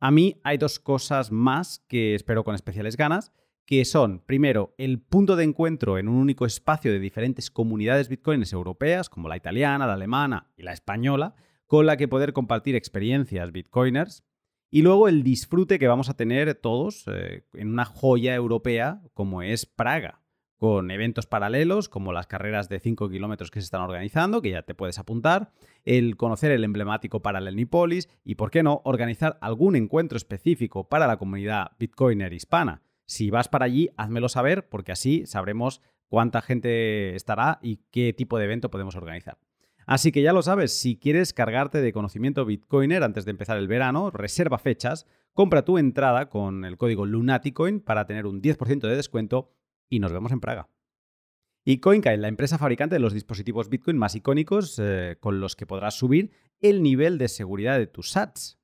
[0.00, 3.32] A mí hay dos cosas más que espero con especiales ganas,
[3.66, 8.52] que son, primero, el punto de encuentro en un único espacio de diferentes comunidades bitcoins
[8.52, 11.34] europeas, como la italiana, la alemana y la española,
[11.66, 14.24] con la que poder compartir experiencias bitcoiners,
[14.70, 19.42] y luego el disfrute que vamos a tener todos eh, en una joya europea como
[19.42, 20.22] es Praga,
[20.58, 24.62] con eventos paralelos como las carreras de 5 kilómetros que se están organizando, que ya
[24.62, 25.52] te puedes apuntar,
[25.84, 27.22] el conocer el emblemático
[27.54, 32.82] Nipolis y, por qué no, organizar algún encuentro específico para la comunidad bitcoiner hispana.
[33.06, 38.36] Si vas para allí, házmelo saber porque así sabremos cuánta gente estará y qué tipo
[38.36, 39.38] de evento podemos organizar.
[39.86, 43.68] Así que ya lo sabes, si quieres cargarte de conocimiento bitcoiner antes de empezar el
[43.68, 48.96] verano, reserva fechas, compra tu entrada con el código Lunaticoin para tener un 10% de
[48.96, 49.54] descuento
[49.88, 50.68] y nos vemos en Praga.
[51.64, 55.66] Y CoinKite, la empresa fabricante de los dispositivos Bitcoin más icónicos eh, con los que
[55.66, 58.58] podrás subir el nivel de seguridad de tus sats.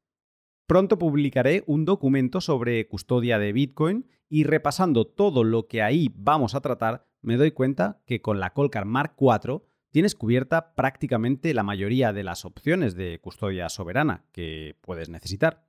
[0.67, 6.55] Pronto publicaré un documento sobre custodia de Bitcoin y repasando todo lo que ahí vamos
[6.55, 11.63] a tratar, me doy cuenta que con la Colcar Mark IV tienes cubierta prácticamente la
[11.63, 15.67] mayoría de las opciones de custodia soberana que puedes necesitar.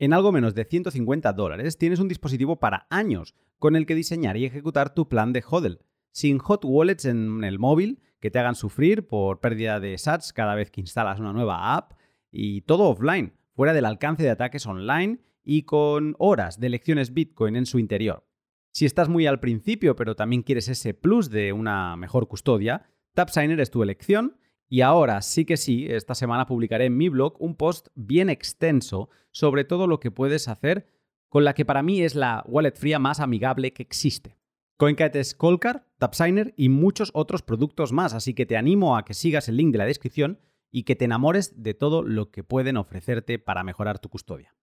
[0.00, 4.36] En algo menos de 150 dólares tienes un dispositivo para años con el que diseñar
[4.36, 5.80] y ejecutar tu plan de HODL,
[6.12, 10.54] sin hot wallets en el móvil que te hagan sufrir por pérdida de sats cada
[10.54, 11.94] vez que instalas una nueva app
[12.30, 17.56] y todo offline, fuera del alcance de ataques online y con horas de lecciones Bitcoin
[17.56, 18.24] en su interior.
[18.70, 23.58] Si estás muy al principio pero también quieres ese plus de una mejor custodia, TapSigner
[23.58, 24.36] es tu elección
[24.68, 29.08] y ahora sí que sí, esta semana publicaré en mi blog un post bien extenso
[29.30, 30.88] sobre todo lo que puedes hacer
[31.28, 34.36] con la que para mí es la wallet fría más amigable que existe.
[34.76, 39.14] CoinKite es Colcar, TapSigner y muchos otros productos más, así que te animo a que
[39.14, 40.38] sigas el link de la descripción
[40.70, 44.54] y que te enamores de todo lo que pueden ofrecerte para mejorar tu custodia.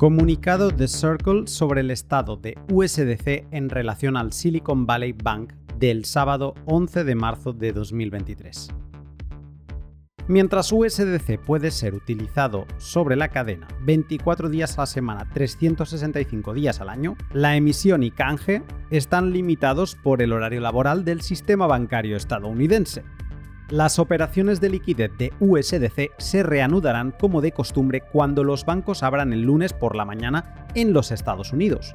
[0.00, 6.06] Comunicado de Circle sobre el estado de USDC en relación al Silicon Valley Bank del
[6.06, 8.70] sábado 11 de marzo de 2023.
[10.26, 16.80] Mientras USDC puede ser utilizado sobre la cadena 24 días a la semana, 365 días
[16.80, 22.16] al año, la emisión y canje están limitados por el horario laboral del sistema bancario
[22.16, 23.04] estadounidense.
[23.70, 29.32] Las operaciones de liquidez de USDC se reanudarán como de costumbre cuando los bancos abran
[29.32, 31.94] el lunes por la mañana en los Estados Unidos.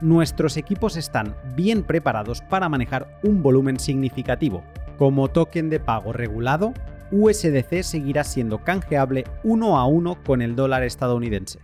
[0.00, 4.62] Nuestros equipos están bien preparados para manejar un volumen significativo.
[4.98, 6.72] Como token de pago regulado,
[7.10, 11.58] USDC seguirá siendo canjeable uno a uno con el dólar estadounidense.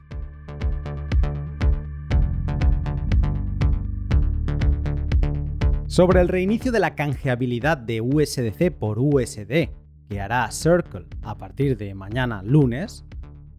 [5.93, 9.69] Sobre el reinicio de la canjeabilidad de USDC por USD,
[10.09, 13.05] que hará Circle a partir de mañana lunes,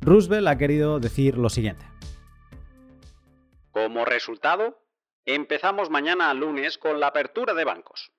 [0.01, 1.85] Roosevelt ha querido decir lo siguiente.
[3.69, 4.79] Como resultado,
[5.25, 8.11] empezamos mañana lunes con la apertura de bancos.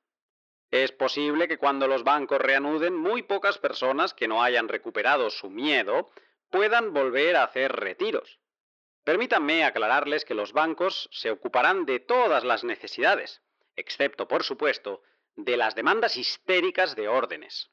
[0.71, 5.51] Es posible que cuando los bancos reanuden, muy pocas personas que no hayan recuperado su
[5.51, 6.11] miedo
[6.51, 8.39] puedan volver a hacer retiros.
[9.03, 13.43] Permítanme aclararles que los bancos se ocuparán de todas las necesidades,
[13.77, 15.03] excepto, por supuesto,
[15.37, 17.71] de las demandas histéricas de órdenes.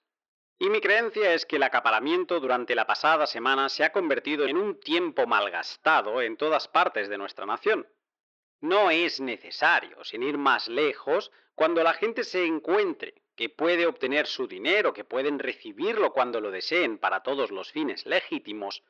[0.59, 4.57] Y mi creencia es que el acaparamiento durante la pasada semana se ha convertido en
[4.57, 7.87] un tiempo malgastado en todas partes de nuestra nación.
[8.59, 14.27] No es necesario, sin ir más lejos, cuando la gente se encuentre que puede obtener
[14.27, 18.83] su dinero, que pueden recibirlo cuando lo deseen para todos los fines legítimos,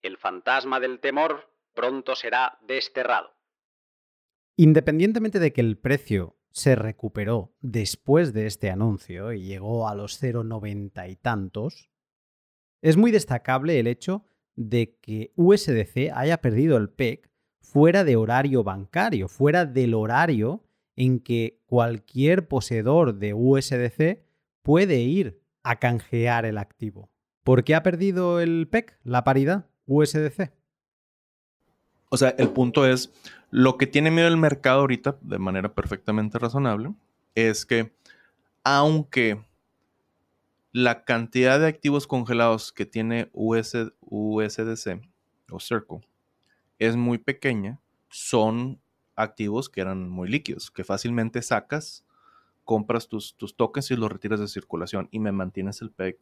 [0.00, 3.34] el fantasma del temor pronto será desterrado.
[4.56, 10.20] Independientemente de que el precio se recuperó después de este anuncio y llegó a los
[10.22, 11.88] 0,90 y tantos,
[12.82, 14.24] es muy destacable el hecho
[14.56, 17.30] de que USDC haya perdido el PEC
[17.60, 20.64] fuera de horario bancario, fuera del horario
[20.96, 24.24] en que cualquier poseedor de USDC
[24.62, 27.10] puede ir a canjear el activo.
[27.44, 30.57] ¿Por qué ha perdido el PEC, la paridad USDC?
[32.10, 33.12] O sea, el punto es,
[33.50, 36.94] lo que tiene miedo el mercado ahorita, de manera perfectamente razonable,
[37.34, 37.92] es que
[38.64, 39.42] aunque
[40.72, 45.00] la cantidad de activos congelados que tiene USDC
[45.50, 46.00] o Circle
[46.78, 48.80] es muy pequeña, son
[49.16, 52.04] activos que eran muy líquidos, que fácilmente sacas,
[52.64, 56.18] compras tus, tus tokens y los retiras de circulación y me mantienes el PEG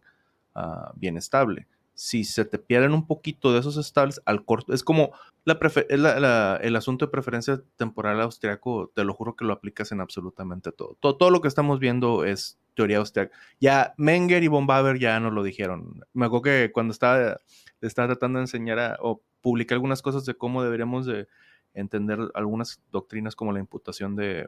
[0.54, 1.66] ah, bien estable
[1.96, 5.12] si se te pierden un poquito de esos estables al corto, es como
[5.46, 10.96] el asunto de preferencia temporal austriaco, te lo juro que lo aplicas en absolutamente todo.
[11.00, 11.30] todo.
[11.30, 13.34] lo que estamos viendo es teoría austriaca.
[13.60, 16.04] Ya Menger y Bombaver ya nos lo dijeron.
[16.12, 17.38] Me acuerdo que cuando estaba,
[17.80, 21.28] estaba tratando de enseñar o publiqué algunas cosas de cómo deberíamos de
[21.72, 24.46] entender algunas doctrinas como la imputación de,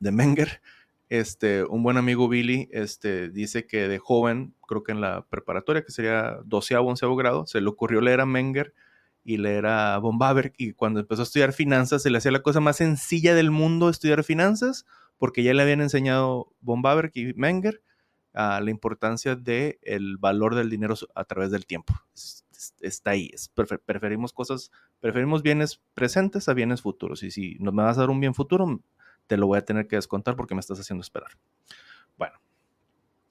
[0.00, 0.62] de Menger,
[1.08, 5.84] este, un buen amigo Billy este, dice que de joven, creo que en la preparatoria,
[5.84, 8.74] que sería 12 o 11 grado, se le ocurrió leer a Menger
[9.24, 10.18] y leer a Von
[10.56, 13.88] y cuando empezó a estudiar finanzas se le hacía la cosa más sencilla del mundo
[13.88, 14.86] estudiar finanzas,
[15.16, 16.82] porque ya le habían enseñado Von
[17.14, 17.82] y Menger
[18.34, 21.94] a la importancia del el valor del dinero a través del tiempo.
[22.80, 23.30] Está ahí,
[23.84, 28.20] preferimos cosas, preferimos bienes presentes a bienes futuros, y si nos vas a dar un
[28.20, 28.80] bien futuro,
[29.26, 31.30] te lo voy a tener que descontar porque me estás haciendo esperar.
[32.16, 32.38] Bueno,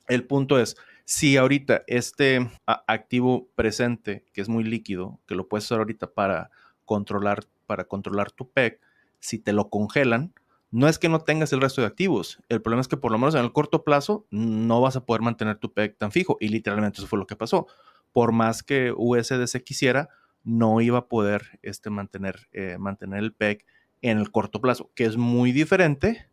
[0.07, 5.65] el punto es, si ahorita este activo presente, que es muy líquido, que lo puedes
[5.65, 6.49] usar ahorita para
[6.85, 8.79] controlar, para controlar tu PEC,
[9.19, 10.33] si te lo congelan,
[10.71, 12.39] no es que no tengas el resto de activos.
[12.49, 15.21] El problema es que por lo menos en el corto plazo no vas a poder
[15.21, 16.37] mantener tu PEC tan fijo.
[16.39, 17.67] Y literalmente eso fue lo que pasó.
[18.11, 20.09] Por más que USDC quisiera,
[20.43, 23.65] no iba a poder este, mantener, eh, mantener el PEC
[24.09, 26.27] en el corto plazo, que es muy diferente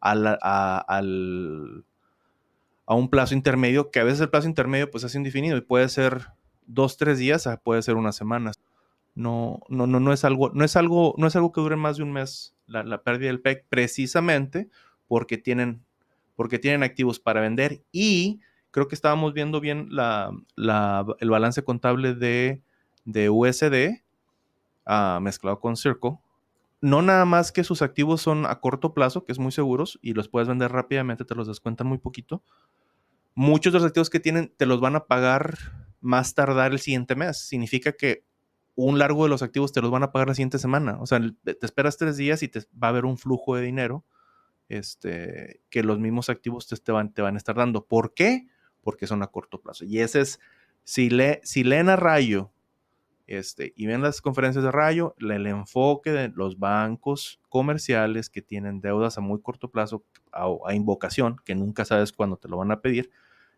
[0.00, 1.00] al, a,
[2.86, 6.26] un plazo intermedio, que a veces el plazo intermedio pues es indefinido y puede ser
[6.66, 8.60] dos, tres días, puede ser unas semanas.
[9.14, 11.96] No, no, no, no es algo, no es algo, no es algo que dure más
[11.96, 14.68] de un mes la, pérdida del PEC, precisamente
[15.08, 15.82] porque tienen,
[16.36, 22.14] porque tienen activos para vender y creo que estábamos viendo bien la, el balance contable
[22.14, 22.60] de,
[23.04, 24.02] de USD
[24.84, 26.18] ah, mezclado con Circle
[26.80, 30.12] no nada más que sus activos son a corto plazo, que es muy seguros, y
[30.12, 32.42] los puedes vender rápidamente, te los descuentan muy poquito.
[33.34, 35.56] Muchos de los activos que tienen te los van a pagar
[36.00, 37.38] más tardar el siguiente mes.
[37.38, 38.24] Significa que
[38.76, 40.98] un largo de los activos te los van a pagar la siguiente semana.
[41.00, 44.04] O sea, te esperas tres días y te va a haber un flujo de dinero
[44.68, 47.86] este, que los mismos activos te, van, te van a estar dando.
[47.86, 48.46] ¿Por qué?
[48.80, 49.84] Porque son a corto plazo.
[49.84, 50.40] Y ese es,
[50.84, 51.10] si,
[51.42, 52.52] si leen a rayo
[53.26, 58.80] este, y ven las conferencias de Rayo, el enfoque de los bancos comerciales que tienen
[58.80, 62.70] deudas a muy corto plazo, a, a, invocación, que nunca sabes cuándo te lo van
[62.70, 63.10] a pedir,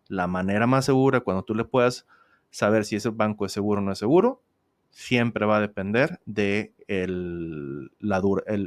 [0.08, 2.06] la manera más segura, cuando tú le puedas
[2.50, 4.42] saber si ese banco es seguro o no es seguro,
[4.90, 6.72] siempre va a depender de
[7.98, 8.22] la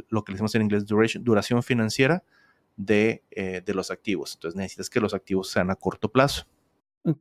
[0.10, 2.24] lo que decimos en inglés duración financiera
[2.78, 4.36] de, eh, de los activos.
[4.36, 6.46] Entonces necesitas que los activos sean a corto plazo.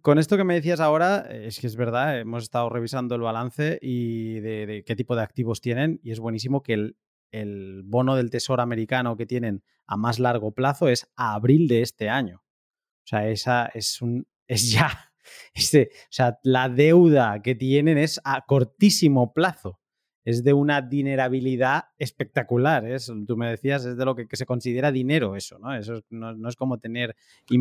[0.02, 3.78] Con esto que me decías ahora, es que es verdad, hemos estado revisando el balance
[3.80, 6.96] y de, qué tipo de activos tienen y es buenísimo que el,
[7.30, 11.82] el, bono del Tesoro americano que tienen a más largo plazo es a abril de
[11.82, 12.42] este año.
[12.42, 15.08] O sea, esa es un es ya
[15.54, 19.80] este, o sea, la deuda que tienen es a cortísimo plazo.
[20.24, 22.86] Es de una dinerabilidad espectacular.
[22.86, 25.74] Es, tú me decías, es de lo que, se considera dinero eso, ¿no?
[25.74, 27.16] Eso no, es como tener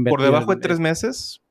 [0.10, 1.42] Por debajo de tres meses,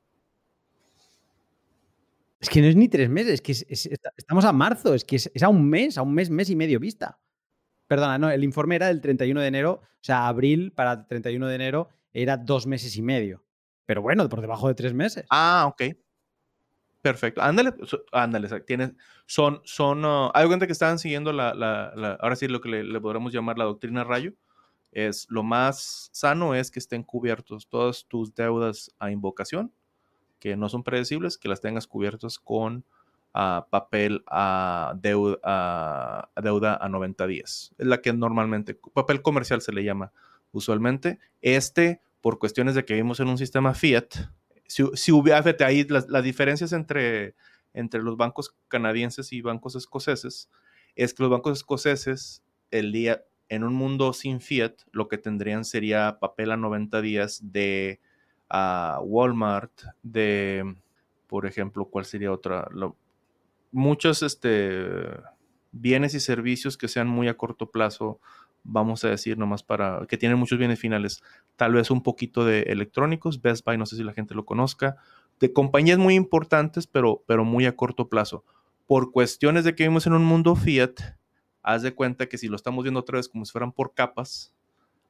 [2.39, 5.43] es que no es ni tres meses, es que estamos a marzo, es que es,
[5.43, 7.19] a un mes, a un mes, mes y medio vista.
[7.87, 11.55] Perdona, no, el informe era del 31 de enero, o sea, abril para 31 de
[11.55, 13.43] enero era dos meses y medio.
[13.85, 15.25] Pero bueno, por debajo de tres meses.
[15.29, 15.95] Ah, ok.
[17.01, 17.41] Perfecto.
[17.41, 17.73] Ándale,
[18.11, 18.91] ándale, tienes,
[19.25, 22.83] son, son, uh, hay cuenta que estaban siguiendo la, la, ahora sí lo que le,
[22.83, 24.33] le, podremos llamar la doctrina rayo,
[24.91, 29.71] es lo más sano es que estén cubiertos todas tus deudas a invocación,
[30.39, 32.85] que no son predecibles, que las tengas cubiertas con
[33.35, 37.73] uh, papel a deuda, deuda a 90 días.
[37.77, 40.11] Es la que normalmente, papel comercial se le llama
[40.51, 41.19] usualmente.
[41.41, 44.07] Este, por cuestiones de que vivimos en un sistema fiat,
[44.65, 47.35] si, si hubiera, ahí las, las, diferencias entre,
[47.73, 50.49] entre los bancos canadienses y bancos escoceses
[50.97, 55.63] es que los bancos escoceses, el día, en un mundo sin fiat, lo que tendrían
[55.63, 58.01] sería papel a 90 días de
[58.49, 59.71] a Walmart,
[60.03, 60.75] de,
[61.27, 62.67] por ejemplo, ¿cuál sería otra?
[63.71, 64.95] muchos este,
[65.71, 68.19] bienes y servicios que sean muy a corto plazo,
[68.63, 71.21] vamos a decir, nomás para, que tienen muchos bienes finales,
[71.55, 74.97] tal vez un poquito de electrónicos, Best Buy, no sé si la gente lo conozca,
[75.39, 78.43] de compañías muy importantes, pero, pero muy a corto plazo.
[78.87, 80.95] Por cuestiones de que vivimos en un mundo fiat,
[81.61, 84.53] haz de cuenta que si lo estamos viendo otra vez como si fueran por capas,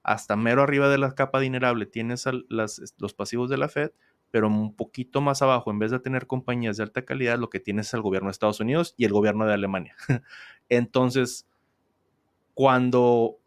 [0.08, 3.92] hasta mero arriba de la capa dinerable tienes los pasivos de la Fed,
[4.32, 7.60] pero un poquito más abajo, en vez de tener compañías de alta calidad, lo que
[7.60, 9.98] tienes es el gobierno de Estados Unidos y el gobierno de Alemania.
[10.70, 11.46] Entonces,
[12.54, 13.38] cuando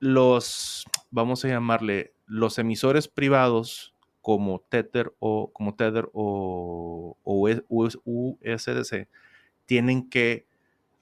[0.00, 9.08] los, vamos a llamarle, los emisores privados como Tether o como Tether o, USDC
[9.66, 10.48] tienen que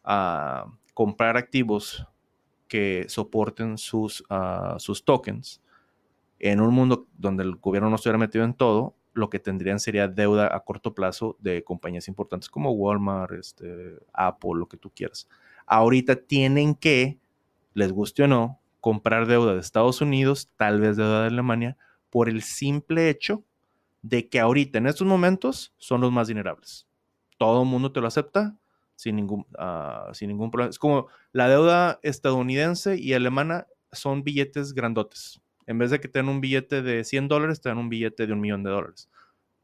[0.05, 2.07] ah, comprar activos
[2.69, 5.63] que soporten sus, ah, sus tokens.
[6.39, 10.09] En un mundo donde el gobierno no estuviera metido en todo, lo que tendrían sería
[10.09, 15.29] deuda a corto plazo de compañías importantes como Walmart, este, Apple, lo que tú quieras.
[15.67, 17.19] Ahorita tienen que,
[17.75, 21.77] les guste o no, comprar deuda de Estados Unidos, tal vez deuda de Alemania,
[22.11, 23.43] por el simple hecho
[24.03, 26.87] de que ahorita en estos momentos son los más dinerables.
[27.37, 28.57] Todo el mundo te lo acepta,
[28.99, 30.71] sin ningún, uh, sin ningún problema.
[30.71, 35.41] Es como la deuda estadounidense y alemana son billetes grandotes.
[35.67, 38.27] En vez de que te dan un billete de 100 dólares, te dan un billete
[38.27, 39.09] de un millón de dólares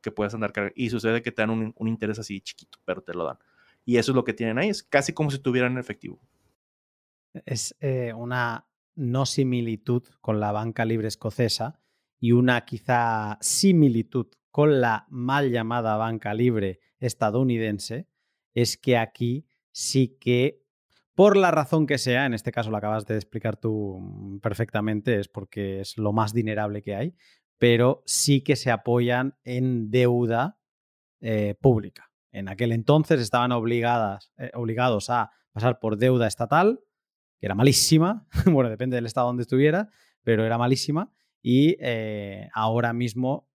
[0.00, 0.74] que puedes andar cargando.
[0.76, 3.38] Y sucede que te dan un, un, interés así chiquito, pero te lo dan.
[3.84, 4.68] Y eso es lo que tienen ahí.
[4.68, 6.20] Es casi como si tuvieran efectivo.
[7.44, 11.80] Es eh, una no similitud con la banca libre escocesa
[12.20, 18.06] y una quizá similitud con la mal llamada banca libre estadounidense,
[18.54, 20.62] es que aquí sí que,
[21.14, 25.18] por la razón que sea, en este caso lo acabas de explicar tú mm, perfectamente,
[25.18, 27.14] es porque es lo más dinerable que hay,
[27.58, 30.58] pero sí que se apoyan en deuda
[31.20, 32.10] eh, pública.
[32.32, 36.80] En aquel entonces estaban obligadas, eh, obligados a pasar por deuda estatal,
[37.38, 39.88] que era malísima, bueno, depende del estado donde estuviera,
[40.22, 43.48] pero era malísima, y eh, ahora mismo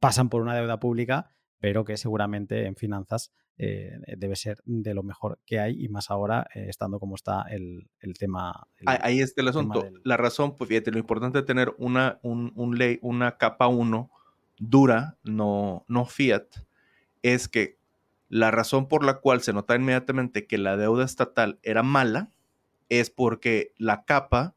[0.00, 5.02] pasan por una deuda pública, pero que seguramente en finanzas eh, debe ser de lo
[5.02, 7.88] mejor que hay y más ahora eh, estando como está el,
[8.18, 8.68] tema.
[8.84, 9.88] Ahí está el asunto.
[10.04, 14.10] La razón, pues fíjate, lo importante de tener una, un, ley, una capa 1
[14.58, 16.44] dura, no, no fiat,
[17.22, 17.78] es que
[18.28, 22.30] la razón por la cual se nota inmediatamente que la deuda estatal era mala
[22.88, 24.54] es porque la capa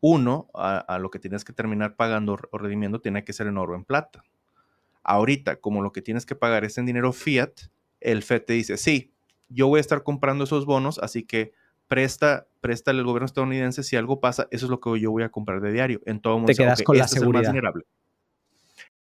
[0.00, 3.74] 1, a, lo que tienes que terminar pagando o redimiendo, tiene que ser en oro
[3.74, 4.24] en plata.
[5.02, 7.52] Ahorita, como lo que tienes que pagar es en dinero fiat,
[8.06, 9.14] el FED te dice, sí,
[9.48, 11.52] yo voy a estar comprando esos bonos, así que
[11.88, 15.28] presta, presta al gobierno estadounidense si algo pasa, eso es lo que yo voy a
[15.28, 16.00] comprar de diario.
[16.06, 17.54] En todo Te quedas con la este seguridad.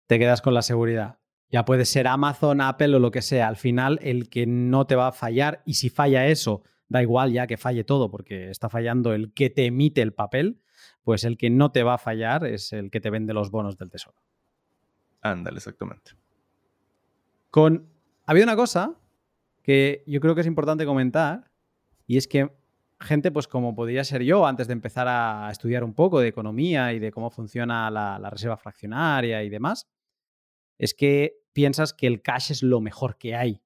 [0.08, 1.18] Te quedas con la seguridad.
[1.50, 3.48] Ya puede ser Amazon, Apple o lo que sea.
[3.48, 7.32] Al final, el que no te va a fallar, y si falla eso, da igual
[7.34, 10.62] ya que falle todo, porque está fallando el que te emite el papel,
[11.04, 13.78] pues el que no te va a fallar es el que te vende los bonos
[13.78, 14.18] del tesoro.
[15.22, 16.12] Ándale, exactamente.
[17.50, 17.92] Con
[18.26, 18.98] había una cosa
[19.62, 21.52] que yo creo que es importante comentar
[22.08, 22.50] y es que
[23.02, 26.94] gente, pues como podría ser yo, antes de empezar a estudiar un poco de economía
[26.94, 29.88] y de cómo funciona la, reserva fraccionaria y demás,
[30.78, 33.62] es que piensas que el cash es lo mejor que hay.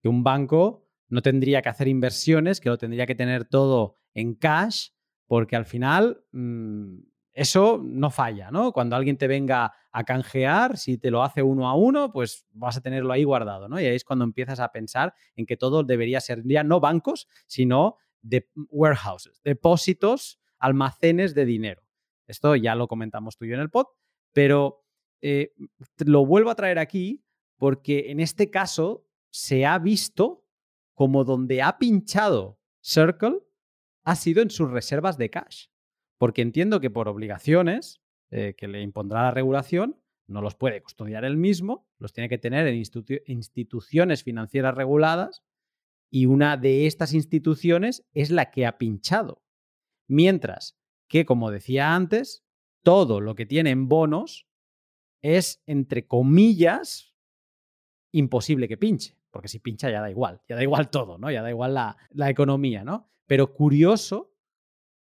[0.00, 4.34] Que un banco no tendría que hacer inversiones, que lo tendría que tener todo en
[4.34, 4.88] cash,
[5.26, 6.98] porque al final mm,
[7.32, 8.72] eso no falla, ¿no?
[8.72, 12.76] Cuando alguien te venga a canjear, si te lo hace uno a uno, pues vas
[12.76, 13.80] a tenerlo ahí guardado, ¿no?
[13.80, 17.28] Y ahí es cuando empiezas a pensar en que todo debería ser ya no bancos,
[17.46, 21.82] sino de warehouses, depósitos, almacenes de dinero.
[22.26, 23.86] Esto ya lo comentamos tú y yo en el pod,
[24.32, 24.84] pero
[25.20, 25.54] eh,
[26.04, 27.24] lo vuelvo a traer aquí
[27.56, 30.44] porque en este caso se ha visto
[30.94, 33.38] como donde ha pinchado Circle
[34.04, 35.66] ha sido en sus reservas de cash.
[36.22, 38.00] Porque entiendo que por obligaciones
[38.30, 42.38] eh, que le impondrá la regulación, no los puede custodiar él mismo, los tiene que
[42.38, 45.42] tener en instituciones financieras reguladas
[46.12, 49.42] y una de estas instituciones es la que ha pinchado.
[50.06, 52.44] Mientras que, como decía antes,
[52.84, 54.46] todo lo que tiene en bonos
[55.22, 57.16] es, entre comillas,
[58.12, 61.32] imposible que pinche, porque si pincha ya da igual, ya da igual todo, ¿no?
[61.32, 63.10] Ya da igual la, la economía, ¿no?
[63.26, 64.31] Pero curioso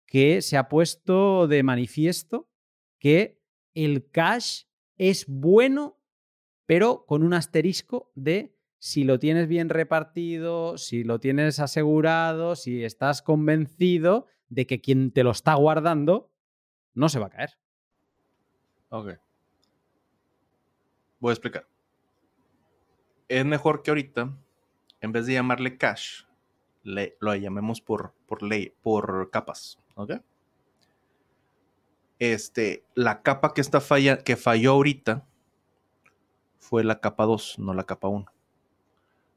[0.09, 2.49] que se ha puesto de manifiesto
[2.97, 3.39] que
[3.75, 4.63] el cash
[4.97, 5.97] es bueno,
[6.65, 12.83] pero con un asterisco de si lo tienes bien repartido, si lo tienes asegurado, si
[12.83, 16.31] estás convencido de que quien te lo está guardando
[16.95, 17.51] no se va a caer.
[18.89, 19.11] Ok.
[21.19, 21.67] Voy a explicar.
[23.27, 24.35] Es mejor que ahorita,
[25.01, 26.23] en vez de llamarle cash,
[26.81, 29.77] le, lo llamemos por, por ley, por capas.
[29.99, 30.13] ¿Ok?
[32.19, 35.25] Este, la capa que está falla, que falló ahorita
[36.57, 38.25] fue la capa 2, no la capa 1.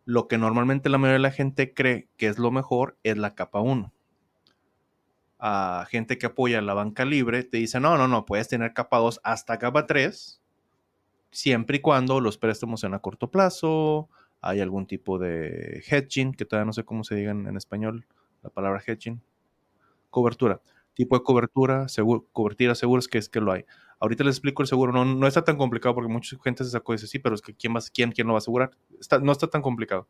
[0.04, 3.34] Lo que normalmente la mayoría de la gente cree que es lo mejor es la
[3.34, 3.92] capa 1.
[5.40, 8.98] A gente que apoya la banca libre te dice, no, no, no, puedes tener capa
[8.98, 10.40] 2 hasta capa 3,
[11.32, 14.08] siempre y cuando los préstamos sean a corto plazo,
[14.40, 18.06] hay algún tipo de hedging, que todavía no sé cómo se diga en, español
[18.44, 19.20] la palabra hedging,
[20.12, 20.62] cobertura,
[20.94, 23.64] tipo de cobertura, seguro, cobertura seguros que es que lo hay.
[23.98, 26.92] Ahorita les explico el seguro, no, no está tan complicado porque mucha gente se sacó
[26.92, 28.70] y dice, sí, pero es que ¿quién, va, quién, quién lo va a asegurar?
[29.20, 30.06] no está tan complicado.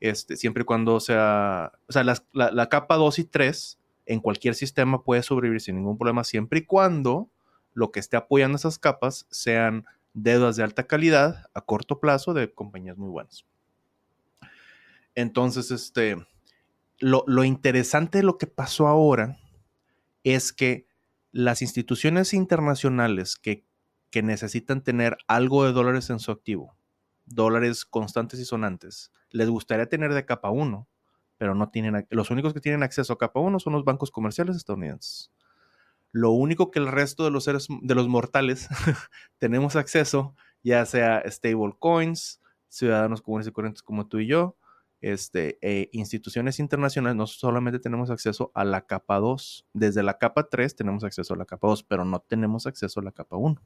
[0.00, 4.54] Este, siempre y cuando sea, o sea, la, la capa 2 y 3 en cualquier
[4.54, 7.28] sistema puede sobrevivir sin ningún problema siempre y cuando
[7.74, 12.52] lo que esté apoyando esas capas sean deudas de alta calidad a corto plazo de
[12.52, 13.44] compañías muy buenas.
[15.14, 16.16] Entonces, este,
[17.00, 19.38] lo, interesante de lo que pasó ahora
[20.24, 20.86] es que
[21.32, 23.66] las instituciones internacionales que,
[24.20, 26.74] necesitan tener algo de dólares en su activo,
[27.24, 30.88] dólares constantes y sonantes, les gustaría tener de capa 1,
[31.36, 34.56] pero no tienen, los únicos que tienen acceso a capa 1 son los bancos comerciales
[34.56, 35.30] estadounidenses.
[36.10, 38.68] Lo único que el resto de los seres, de los mortales,
[39.38, 40.34] tenemos acceso,
[40.64, 44.56] ya sea stable coins, ciudadanos comunes y corrientes como tú y yo,
[45.00, 50.48] este, e instituciones internacionales, no solamente tenemos acceso a la capa 2, desde la capa
[50.48, 53.60] 3 tenemos acceso a la capa 2, pero no tenemos acceso a la capa 1.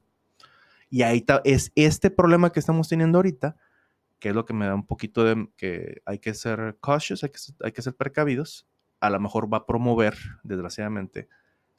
[0.89, 3.55] Y ahí es este problema que estamos teniendo ahorita,
[4.19, 7.31] que es lo que me da un poquito de que hay que ser cautious, hay
[7.31, 8.67] que, hay que ser precavidos.
[8.99, 11.27] A lo mejor va a promover, desgraciadamente,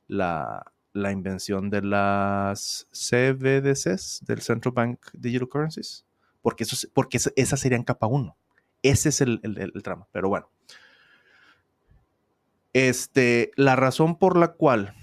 [0.09, 6.05] la, invención de las CBDCs, del Central Bank Digital Currencies,
[6.43, 8.37] porque, eso, porque esas serían capa 1.
[8.85, 10.51] Ese es el, el, trama, pero bueno.
[12.75, 14.95] Este, la razón por la cual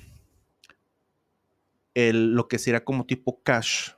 [1.95, 3.93] el, lo que sería como tipo cash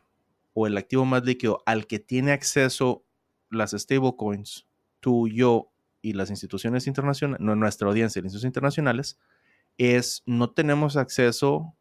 [0.53, 3.03] o el activo más líquido al que tiene acceso
[3.49, 4.67] las stablecoins,
[5.01, 9.19] tú, yo y las instituciones internacionales, nuestra audiencia las instituciones internacionales,
[9.77, 11.75] es no tenemos acceso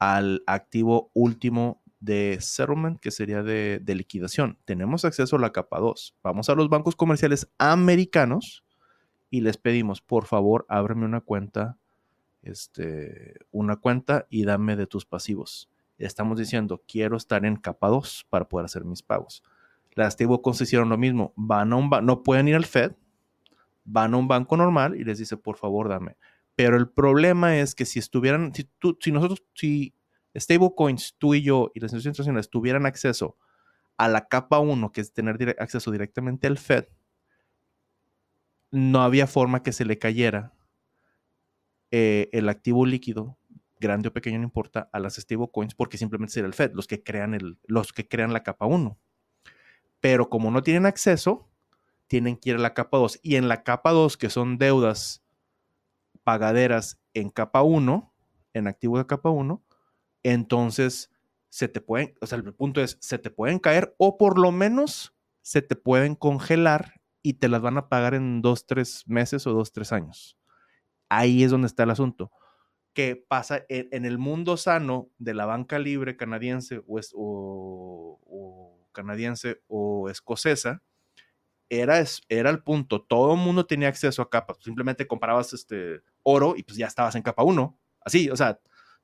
[0.00, 4.58] al activo último de settlement, que sería de, liquidación.
[4.64, 6.16] Tenemos acceso a la capa 2.
[6.22, 8.64] Vamos a los bancos comerciales americanos
[9.30, 11.76] y les pedimos, por favor, ábreme una cuenta,
[12.42, 15.68] este, una cuenta y dame de tus pasivos.
[15.98, 19.42] Estamos diciendo, quiero estar en capa 2 para poder hacer mis pagos.
[19.94, 21.32] Las stablecoins hicieron lo mismo.
[21.34, 22.92] Van a un no pueden ir al Fed,
[23.84, 26.16] van a un banco normal y les dice, por favor, dame.
[26.54, 29.94] Pero el problema es que si estuvieran, si, tú, si nosotros, si
[30.38, 33.36] stablecoins, tú y yo y las instituciones internacionales tuvieran acceso
[33.96, 36.86] a la capa 1, que es tener acceso directamente al Fed,
[38.70, 40.52] no había forma que se le cayera
[41.90, 43.38] eh, el activo líquido,
[43.80, 47.02] grande o pequeño, no importa, a las stablecoins, porque simplemente sería el Fed, los que
[47.02, 48.98] crean, el, los que crean la capa 1.
[50.00, 51.48] Pero como no tienen acceso,
[52.06, 53.20] tienen que ir a la capa 2.
[53.22, 55.24] Y en la capa 2, que son deudas
[56.24, 58.12] pagaderas en capa 1,
[58.54, 59.62] en activo de capa 1,
[60.30, 61.10] entonces
[61.48, 64.52] se te pueden, o sea, el punto es, se te pueden caer o por lo
[64.52, 69.46] menos se te pueden congelar y te las van a pagar en dos, tres meses
[69.46, 70.36] o dos, tres años.
[71.08, 72.30] Ahí es donde está el asunto.
[72.92, 78.18] Que pasa en, el mundo sano de la banca libre canadiense o,
[78.92, 80.82] canadiense o escocesa,
[81.70, 83.02] era, era el punto.
[83.02, 84.58] Todo el mundo tenía acceso a capas.
[84.60, 87.78] Simplemente comparabas este oro y pues ya estabas en capa 1.
[88.00, 88.58] Así, o sea,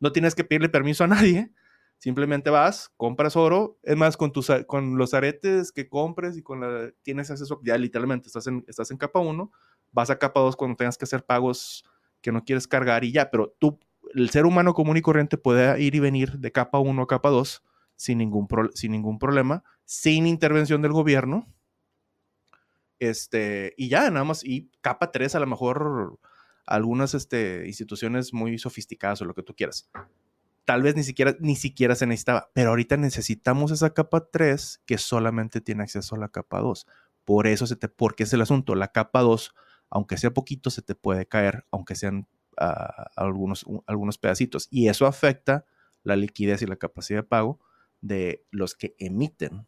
[0.04, 1.50] no tienes que pedirle permiso a nadie
[1.98, 6.60] Simplemente vas, compras oro, es más, con, tus, con los aretes que compres y con
[6.60, 9.50] la, tienes acceso, ya literalmente estás en, estás en capa 1,
[9.92, 11.84] vas a capa 2 cuando tengas que hacer pagos
[12.20, 13.78] que no quieres cargar y ya, pero tú,
[14.12, 17.30] el ser humano común y corriente puede ir y venir de capa 1 a capa
[17.30, 17.62] 2
[17.96, 21.46] sin ningún, sin ningún problema, sin intervención del gobierno.
[22.98, 26.18] Este, y ya, nada más, y capa 3 a lo mejor
[26.66, 29.90] algunas este, instituciones muy sofisticadas o lo que tú quieras
[30.64, 34.98] tal vez ni siquiera, ni siquiera se necesitaba, pero ahorita necesitamos esa capa 3 que
[34.98, 36.86] solamente tiene acceso a la capa 2.
[37.24, 39.54] Por eso se te, porque es el asunto, la capa 2,
[39.90, 44.68] aunque sea poquito, se te puede caer, aunque sean ah, algunos, algunos pedacitos.
[44.70, 45.64] Y eso afecta
[46.02, 47.60] la liquidez y la capacidad de pago
[48.00, 49.66] de los que emiten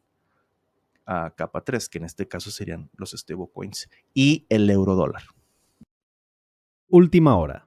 [1.06, 5.22] a capa 3, que en este caso serían los stablecoins y el euro dólar.
[6.88, 7.66] Última hora.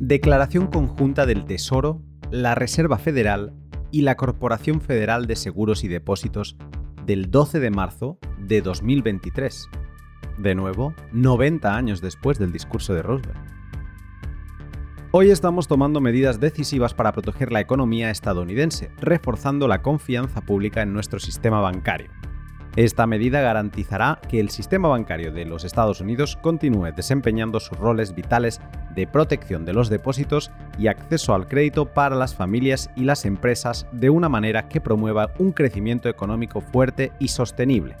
[0.00, 3.52] Declaración conjunta del Tesoro, la Reserva Federal
[3.90, 6.56] y la Corporación Federal de Seguros y Depósitos
[7.04, 9.68] del 12 de marzo de 2023.
[10.38, 13.47] De nuevo, 90 años después del discurso de Roosevelt.
[15.20, 20.92] Hoy estamos tomando medidas decisivas para proteger la economía estadounidense, reforzando la confianza pública en
[20.92, 22.08] nuestro sistema bancario.
[22.76, 28.14] Esta medida garantizará que el sistema bancario de los Estados Unidos continúe desempeñando sus roles
[28.14, 28.60] vitales
[28.94, 33.88] de protección de los depósitos y acceso al crédito para las familias y las empresas
[33.90, 37.96] de una manera que promueva un crecimiento económico fuerte y sostenible.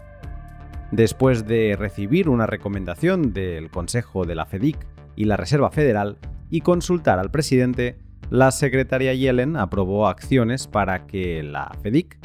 [0.92, 4.78] Después de recibir una recomendación del Consejo de la FEDIC
[5.16, 6.16] y la Reserva Federal
[6.50, 7.98] y consultar al presidente,
[8.30, 12.18] la secretaria Yellen aprobó acciones para que la FEDIC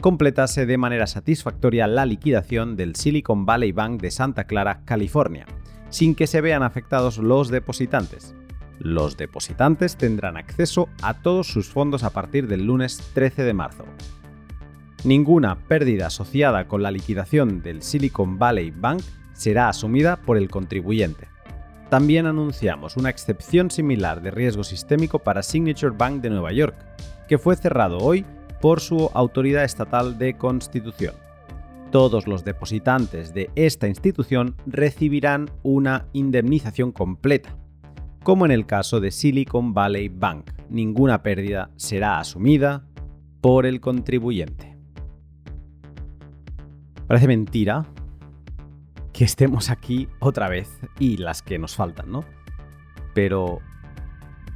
[0.00, 5.46] completase de manera satisfactoria la liquidación del Silicon Valley Bank de Santa Clara, California,
[5.90, 8.34] sin que se vean afectados los depositantes.
[8.80, 13.84] Los depositantes tendrán acceso a todos sus fondos a partir del lunes 13 de marzo.
[15.04, 19.02] Ninguna pérdida asociada con la liquidación del Silicon Valley Bank
[19.32, 21.28] será asumida por el contribuyente.
[21.94, 26.74] También anunciamos una excepción similar de riesgo sistémico para Signature Bank de Nueva York,
[27.28, 28.26] que fue cerrado hoy
[28.60, 31.14] por su autoridad estatal de constitución.
[31.92, 37.56] Todos los depositantes de esta institución recibirán una indemnización completa.
[38.24, 42.88] Como en el caso de Silicon Valley Bank, ninguna pérdida será asumida
[43.40, 44.76] por el contribuyente.
[47.06, 47.86] Parece mentira
[49.14, 52.24] que estemos aquí otra vez y las que nos faltan, ¿no?
[53.14, 53.60] Pero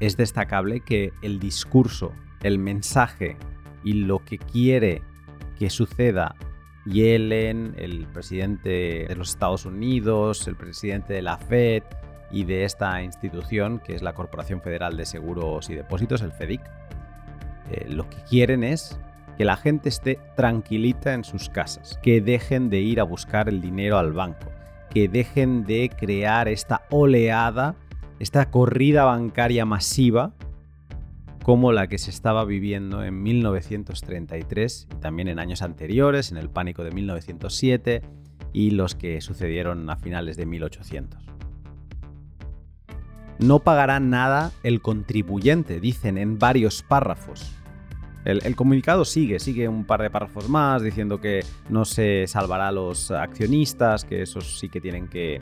[0.00, 3.36] es destacable que el discurso, el mensaje
[3.84, 5.02] y lo que quiere
[5.58, 6.34] que suceda
[6.86, 11.84] Yellen, el presidente de los Estados Unidos, el presidente de la Fed
[12.32, 16.60] y de esta institución que es la Corporación Federal de Seguros y Depósitos, el FEDIC,
[17.70, 18.98] eh, lo que quieren es
[19.38, 23.60] que la gente esté tranquilita en sus casas, que dejen de ir a buscar el
[23.60, 24.50] dinero al banco,
[24.90, 27.76] que dejen de crear esta oleada,
[28.18, 30.34] esta corrida bancaria masiva
[31.44, 36.50] como la que se estaba viviendo en 1933 y también en años anteriores, en el
[36.50, 38.02] pánico de 1907
[38.52, 41.24] y los que sucedieron a finales de 1800.
[43.38, 47.57] No pagará nada el contribuyente, dicen en varios párrafos.
[48.28, 52.72] El, comunicado sigue, sigue un par de párrafos más diciendo que no se salvará a
[52.72, 55.40] los accionistas, que esos sí que tienen que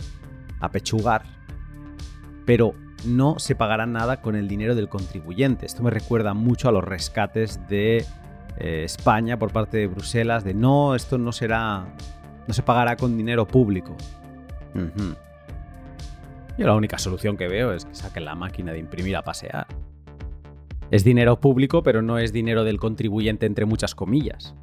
[0.60, 1.24] apechugar.
[2.44, 2.74] Pero
[3.04, 5.66] no se pagará nada con el dinero del contribuyente.
[5.66, 8.06] Esto me recuerda mucho a los rescates de
[8.58, 11.86] eh, España por parte de Bruselas, de no, esto no será,
[12.46, 13.96] no se pagará con dinero público.
[16.56, 19.66] Yo la única solución que veo es que saquen la máquina de imprimir a pasear.
[20.90, 24.54] Es dinero público, pero no es dinero del contribuyente entre muchas comillas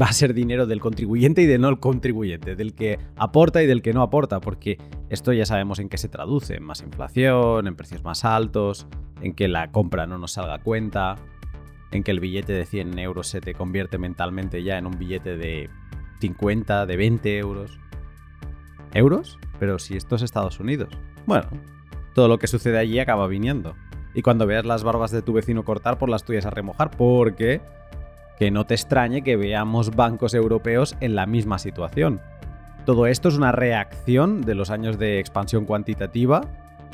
[0.00, 3.82] va a ser dinero del contribuyente y de no contribuyente, del que aporta y del
[3.82, 4.78] que no aporta, porque
[5.08, 8.86] esto ya sabemos en qué se traduce, en más inflación, en precios más altos,
[9.20, 11.16] en que la compra no nos salga cuenta,
[11.90, 15.36] en que el billete de 100 euros se te convierte mentalmente ya en un billete
[15.36, 15.68] de
[16.20, 17.80] 50, de 20 euros.
[18.94, 19.38] ¿Euros?
[19.58, 20.96] Pero si esto es Estados Unidos.
[21.26, 21.48] Bueno,
[22.14, 23.74] todo lo que sucede allí acaba viniendo.
[24.18, 27.60] Y cuando veas las barbas de tu vecino cortar, por las tuyas a remojar, porque
[28.36, 32.20] que no te extrañe que veamos bancos europeos en la misma situación.
[32.84, 36.40] Todo esto es una reacción de los años de expansión cuantitativa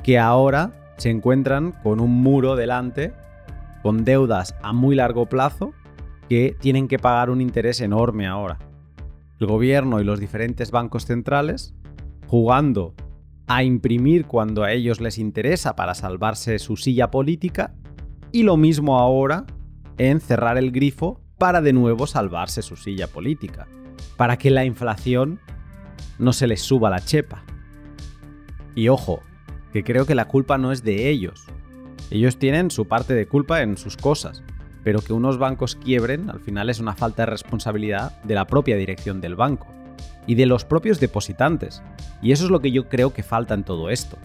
[0.02, 3.14] que ahora se encuentran con un muro delante,
[3.82, 5.72] con deudas a muy largo plazo
[6.28, 8.58] que tienen que pagar un interés enorme ahora.
[9.40, 11.74] El gobierno y los diferentes bancos centrales
[12.26, 12.92] jugando
[13.46, 17.74] a imprimir cuando a ellos les interesa para salvarse su silla política
[18.32, 19.46] y lo mismo ahora
[19.98, 23.66] en cerrar el grifo para de nuevo salvarse su silla política,
[24.16, 25.40] para que la inflación
[26.18, 27.44] no se les suba la chepa.
[28.74, 29.20] Y ojo,
[29.72, 31.44] que creo que la culpa no es de ellos.
[32.10, 34.42] Ellos tienen su parte de culpa en sus cosas,
[34.82, 38.76] pero que unos bancos quiebren al final es una falta de responsabilidad de la propia
[38.76, 39.66] dirección del banco
[40.26, 41.82] y de los propios depositantes.
[42.22, 44.16] Y eso es lo que yo creo que falta en todo esto.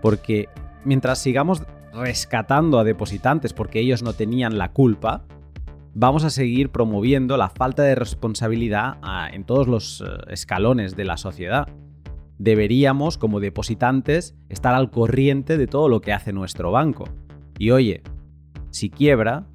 [0.00, 0.48] Porque
[0.84, 1.62] mientras sigamos
[1.92, 5.24] rescatando a depositantes porque ellos no tenían la culpa,
[5.94, 8.96] vamos a seguir promoviendo la falta de responsabilidad
[9.32, 11.68] en todos los eh, escalones de la sociedad.
[12.38, 17.04] Deberíamos, como depositantes, estar al corriente de todo lo que hace nuestro banco.
[17.58, 18.02] Y oye,
[18.70, 19.46] si quiebra,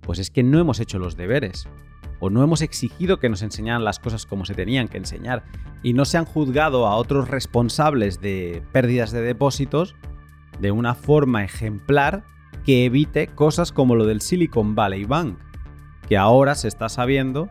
[0.00, 1.68] pues es que no hemos hecho los deberes.
[2.20, 5.42] O no hemos exigido que nos enseñaran las cosas como se tenían que enseñar.
[5.82, 9.96] Y no se han juzgado a otros responsables de pérdidas de depósitos
[10.60, 12.22] de una forma ejemplar
[12.64, 15.38] que evite cosas como lo del Silicon Valley Bank
[16.10, 17.48] que ahora se está sabiendo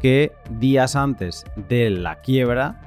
[0.00, 2.80] que días antes de la quiebra,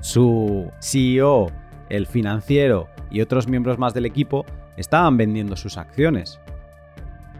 [0.00, 1.50] su CEO,
[1.88, 4.46] el financiero y otros miembros más del equipo
[4.76, 6.38] estaban vendiendo sus acciones.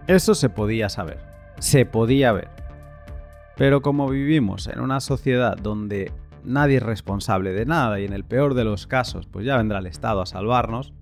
[0.09, 1.20] Eso se podía saber,
[1.61, 2.49] se podía ver.
[3.57, 6.12] Pero como vivimos en una sociedad donde
[6.44, 9.78] nadie es responsable de nada y en el peor de los casos pues ya vendrá
[9.78, 10.92] el Estado a salvarnos,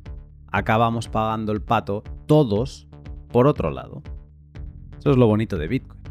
[0.50, 2.86] acabamos pagando el pato todos
[3.30, 4.02] por otro lado.
[4.98, 6.02] Eso es lo bonito de Bitcoin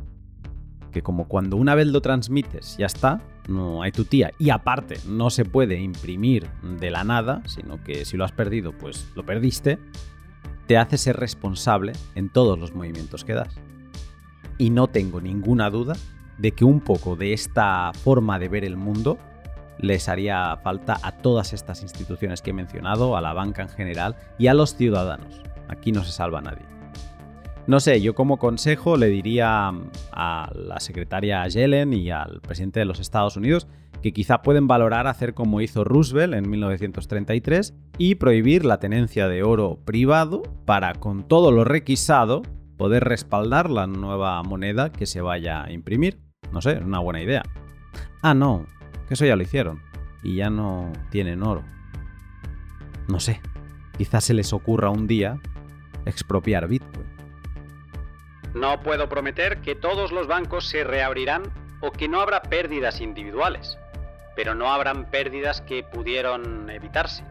[0.91, 4.31] que como cuando una vez lo transmites ya está, no hay tu tía.
[4.37, 6.47] Y aparte, no se puede imprimir
[6.79, 9.79] de la nada, sino que si lo has perdido, pues lo perdiste,
[10.67, 13.55] te hace ser responsable en todos los movimientos que das.
[14.57, 15.95] Y no tengo ninguna duda
[16.41, 19.17] de que un poco de esta forma de ver el mundo
[19.77, 24.15] les haría falta a todas estas instituciones que he mencionado, a la banca en general
[24.37, 25.41] y a los ciudadanos.
[25.67, 26.65] Aquí no se salva nadie.
[27.67, 29.71] No sé, yo como consejo le diría
[30.11, 33.67] a la secretaria Yellen y al presidente de los Estados Unidos
[34.01, 39.43] que quizá pueden valorar hacer como hizo Roosevelt en 1933 y prohibir la tenencia de
[39.43, 42.41] oro privado para con todo lo requisado
[42.77, 46.30] poder respaldar la nueva moneda que se vaya a imprimir.
[46.52, 47.43] No sé, es una buena idea.
[48.22, 48.66] Ah, no,
[49.08, 49.82] que eso ya lo hicieron
[50.24, 51.64] y ya no tienen oro.
[53.08, 53.41] No sé,
[53.97, 55.39] quizás se les ocurra un día
[56.06, 57.06] expropiar Bitcoin.
[58.54, 61.43] No puedo prometer que todos los bancos se reabrirán
[61.80, 63.78] o que no habrá pérdidas individuales,
[64.36, 67.24] pero no habrán pérdidas que pudieron evitarse.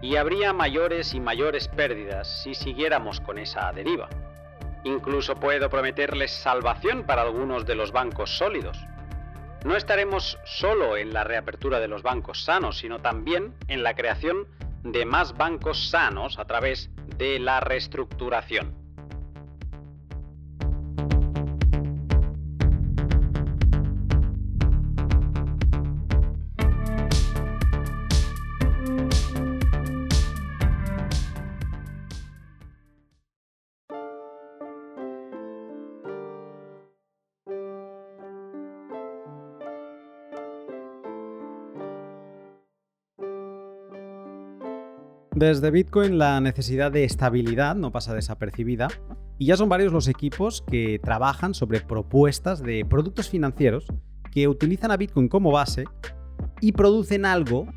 [0.00, 4.08] Y habría mayores y mayores pérdidas si siguiéramos con esa deriva.
[4.84, 8.78] Incluso puedo prometerles salvación para algunos de los bancos sólidos.
[9.64, 14.46] No estaremos solo en la reapertura de los bancos sanos, sino también en la creación
[14.84, 18.87] de más bancos sanos a través de la reestructuración.
[45.38, 48.88] Desde Bitcoin la necesidad de estabilidad no pasa desapercibida
[49.38, 53.86] y ya son varios los equipos que trabajan sobre propuestas de productos financieros
[54.32, 55.84] que utilizan a Bitcoin como base
[56.60, 57.68] y producen algo,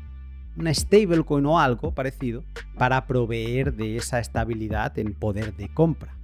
[0.56, 2.42] una stablecoin o algo parecido,
[2.76, 6.16] para proveer de esa estabilidad en poder de compra.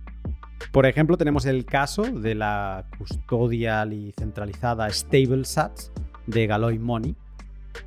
[0.73, 5.93] Por ejemplo, tenemos el caso de la custodial y centralizada StableSats
[6.27, 7.15] de Galoy Money,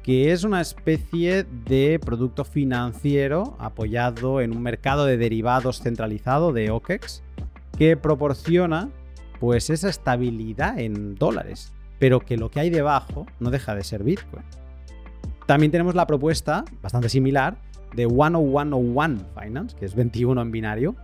[0.04, 6.72] que es una especie de producto financiero apoyado en un mercado de derivados centralizado de
[6.72, 7.24] OKEX
[7.78, 8.90] que proporciona
[9.40, 14.04] pues esa estabilidad en dólares, pero que lo que hay debajo no deja de ser
[14.04, 14.44] Bitcoin.
[15.48, 17.58] También tenemos la propuesta, bastante similar,
[17.96, 20.96] de 10101 Finance, que es 21 en binario,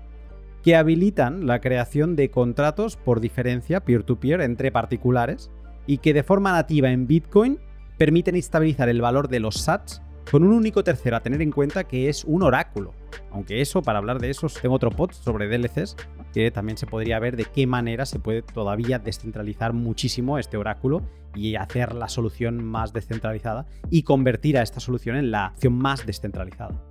[0.64, 5.50] que habilitan la creación de contratos por diferencia peer to -peer entre particulares
[5.86, 7.60] y que de forma nativa en Bitcoin
[7.98, 11.86] permiten estabilizar el valor de los SATs con un único tercero a tener en cuenta
[11.86, 12.93] que es un oráculo.
[13.32, 15.95] Aunque eso, para hablar de eso, tengo otro pod sobre DLCs
[16.34, 21.02] que también se podría ver de qué manera se puede todavía descentralizar muchísimo este oráculo
[21.34, 26.06] y hacer la solución más descentralizada y convertir a esta solución en la acción más
[26.06, 26.87] descentralizada.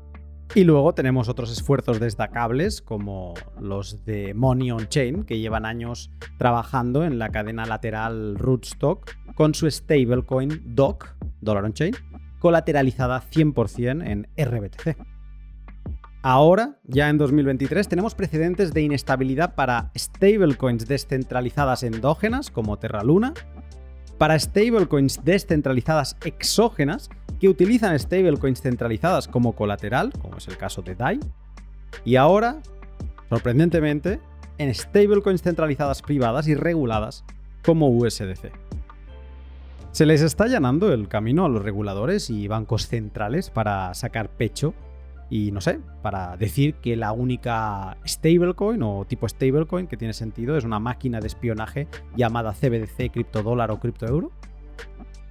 [0.55, 6.11] Y luego tenemos otros esfuerzos destacables como los de Money on Chain, que llevan años
[6.39, 11.95] trabajando en la cadena lateral Rootstock con su stablecoin DOC, Dollar on Chain,
[12.39, 14.97] colateralizada 100% en RBTC.
[16.23, 23.33] Ahora, ya en 2023, tenemos precedentes de inestabilidad para stablecoins descentralizadas endógenas como Terra Luna,
[24.19, 27.11] para stablecoins descentralizadas exógenas
[27.41, 31.21] que utilizan stablecoins centralizadas como colateral, como es el caso de DAI,
[32.05, 32.59] y ahora,
[33.29, 34.21] sorprendentemente,
[34.59, 37.25] en stablecoins centralizadas privadas y reguladas
[37.65, 38.53] como USDC.
[39.93, 44.75] Se les está allanando el camino a los reguladores y bancos centrales para sacar pecho
[45.29, 50.57] y no sé, para decir que la única stablecoin o tipo stablecoin que tiene sentido
[50.57, 54.31] es una máquina de espionaje llamada CBDC, criptodólar o criptoeuro.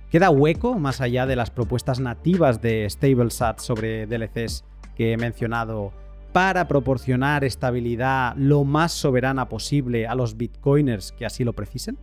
[0.09, 4.63] ¿Queda hueco más allá de las propuestas nativas de StableSat sobre DLCs
[4.95, 5.91] que he mencionado
[6.31, 11.97] para proporcionar estabilidad lo más soberana posible a los bitcoiners que así lo precisen?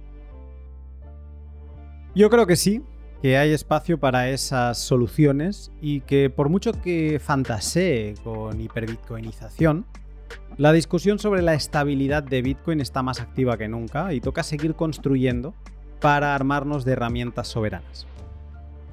[2.14, 2.82] Yo creo que sí,
[3.22, 9.86] que hay espacio para esas soluciones y que por mucho que fantasee con hiperbitcoinización,
[10.56, 14.74] la discusión sobre la estabilidad de Bitcoin está más activa que nunca y toca seguir
[14.74, 15.54] construyendo
[16.00, 18.08] para armarnos de herramientas soberanas.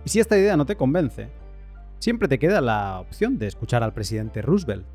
[0.06, 1.30] Y si esta idea no te convence,
[1.98, 4.86] siempre te queda la opción de escuchar al presidente Roosevelt.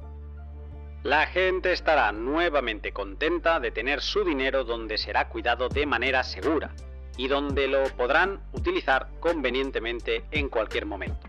[1.03, 6.71] La gente estará nuevamente contenta de tener su dinero donde será cuidado de manera segura
[7.17, 11.29] y donde lo podrán utilizar convenientemente en cualquier momento.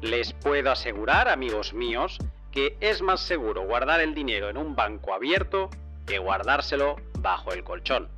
[0.00, 2.18] Les puedo asegurar, amigos míos,
[2.50, 5.70] que es más seguro guardar el dinero en un banco abierto
[6.06, 8.08] que guardárselo bajo el colchón.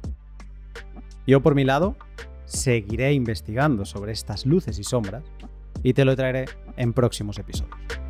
[1.27, 1.97] Yo por mi lado
[2.45, 5.25] seguiré investigando sobre estas luces y sombras
[5.83, 8.08] y te lo traeré en próximos episodios.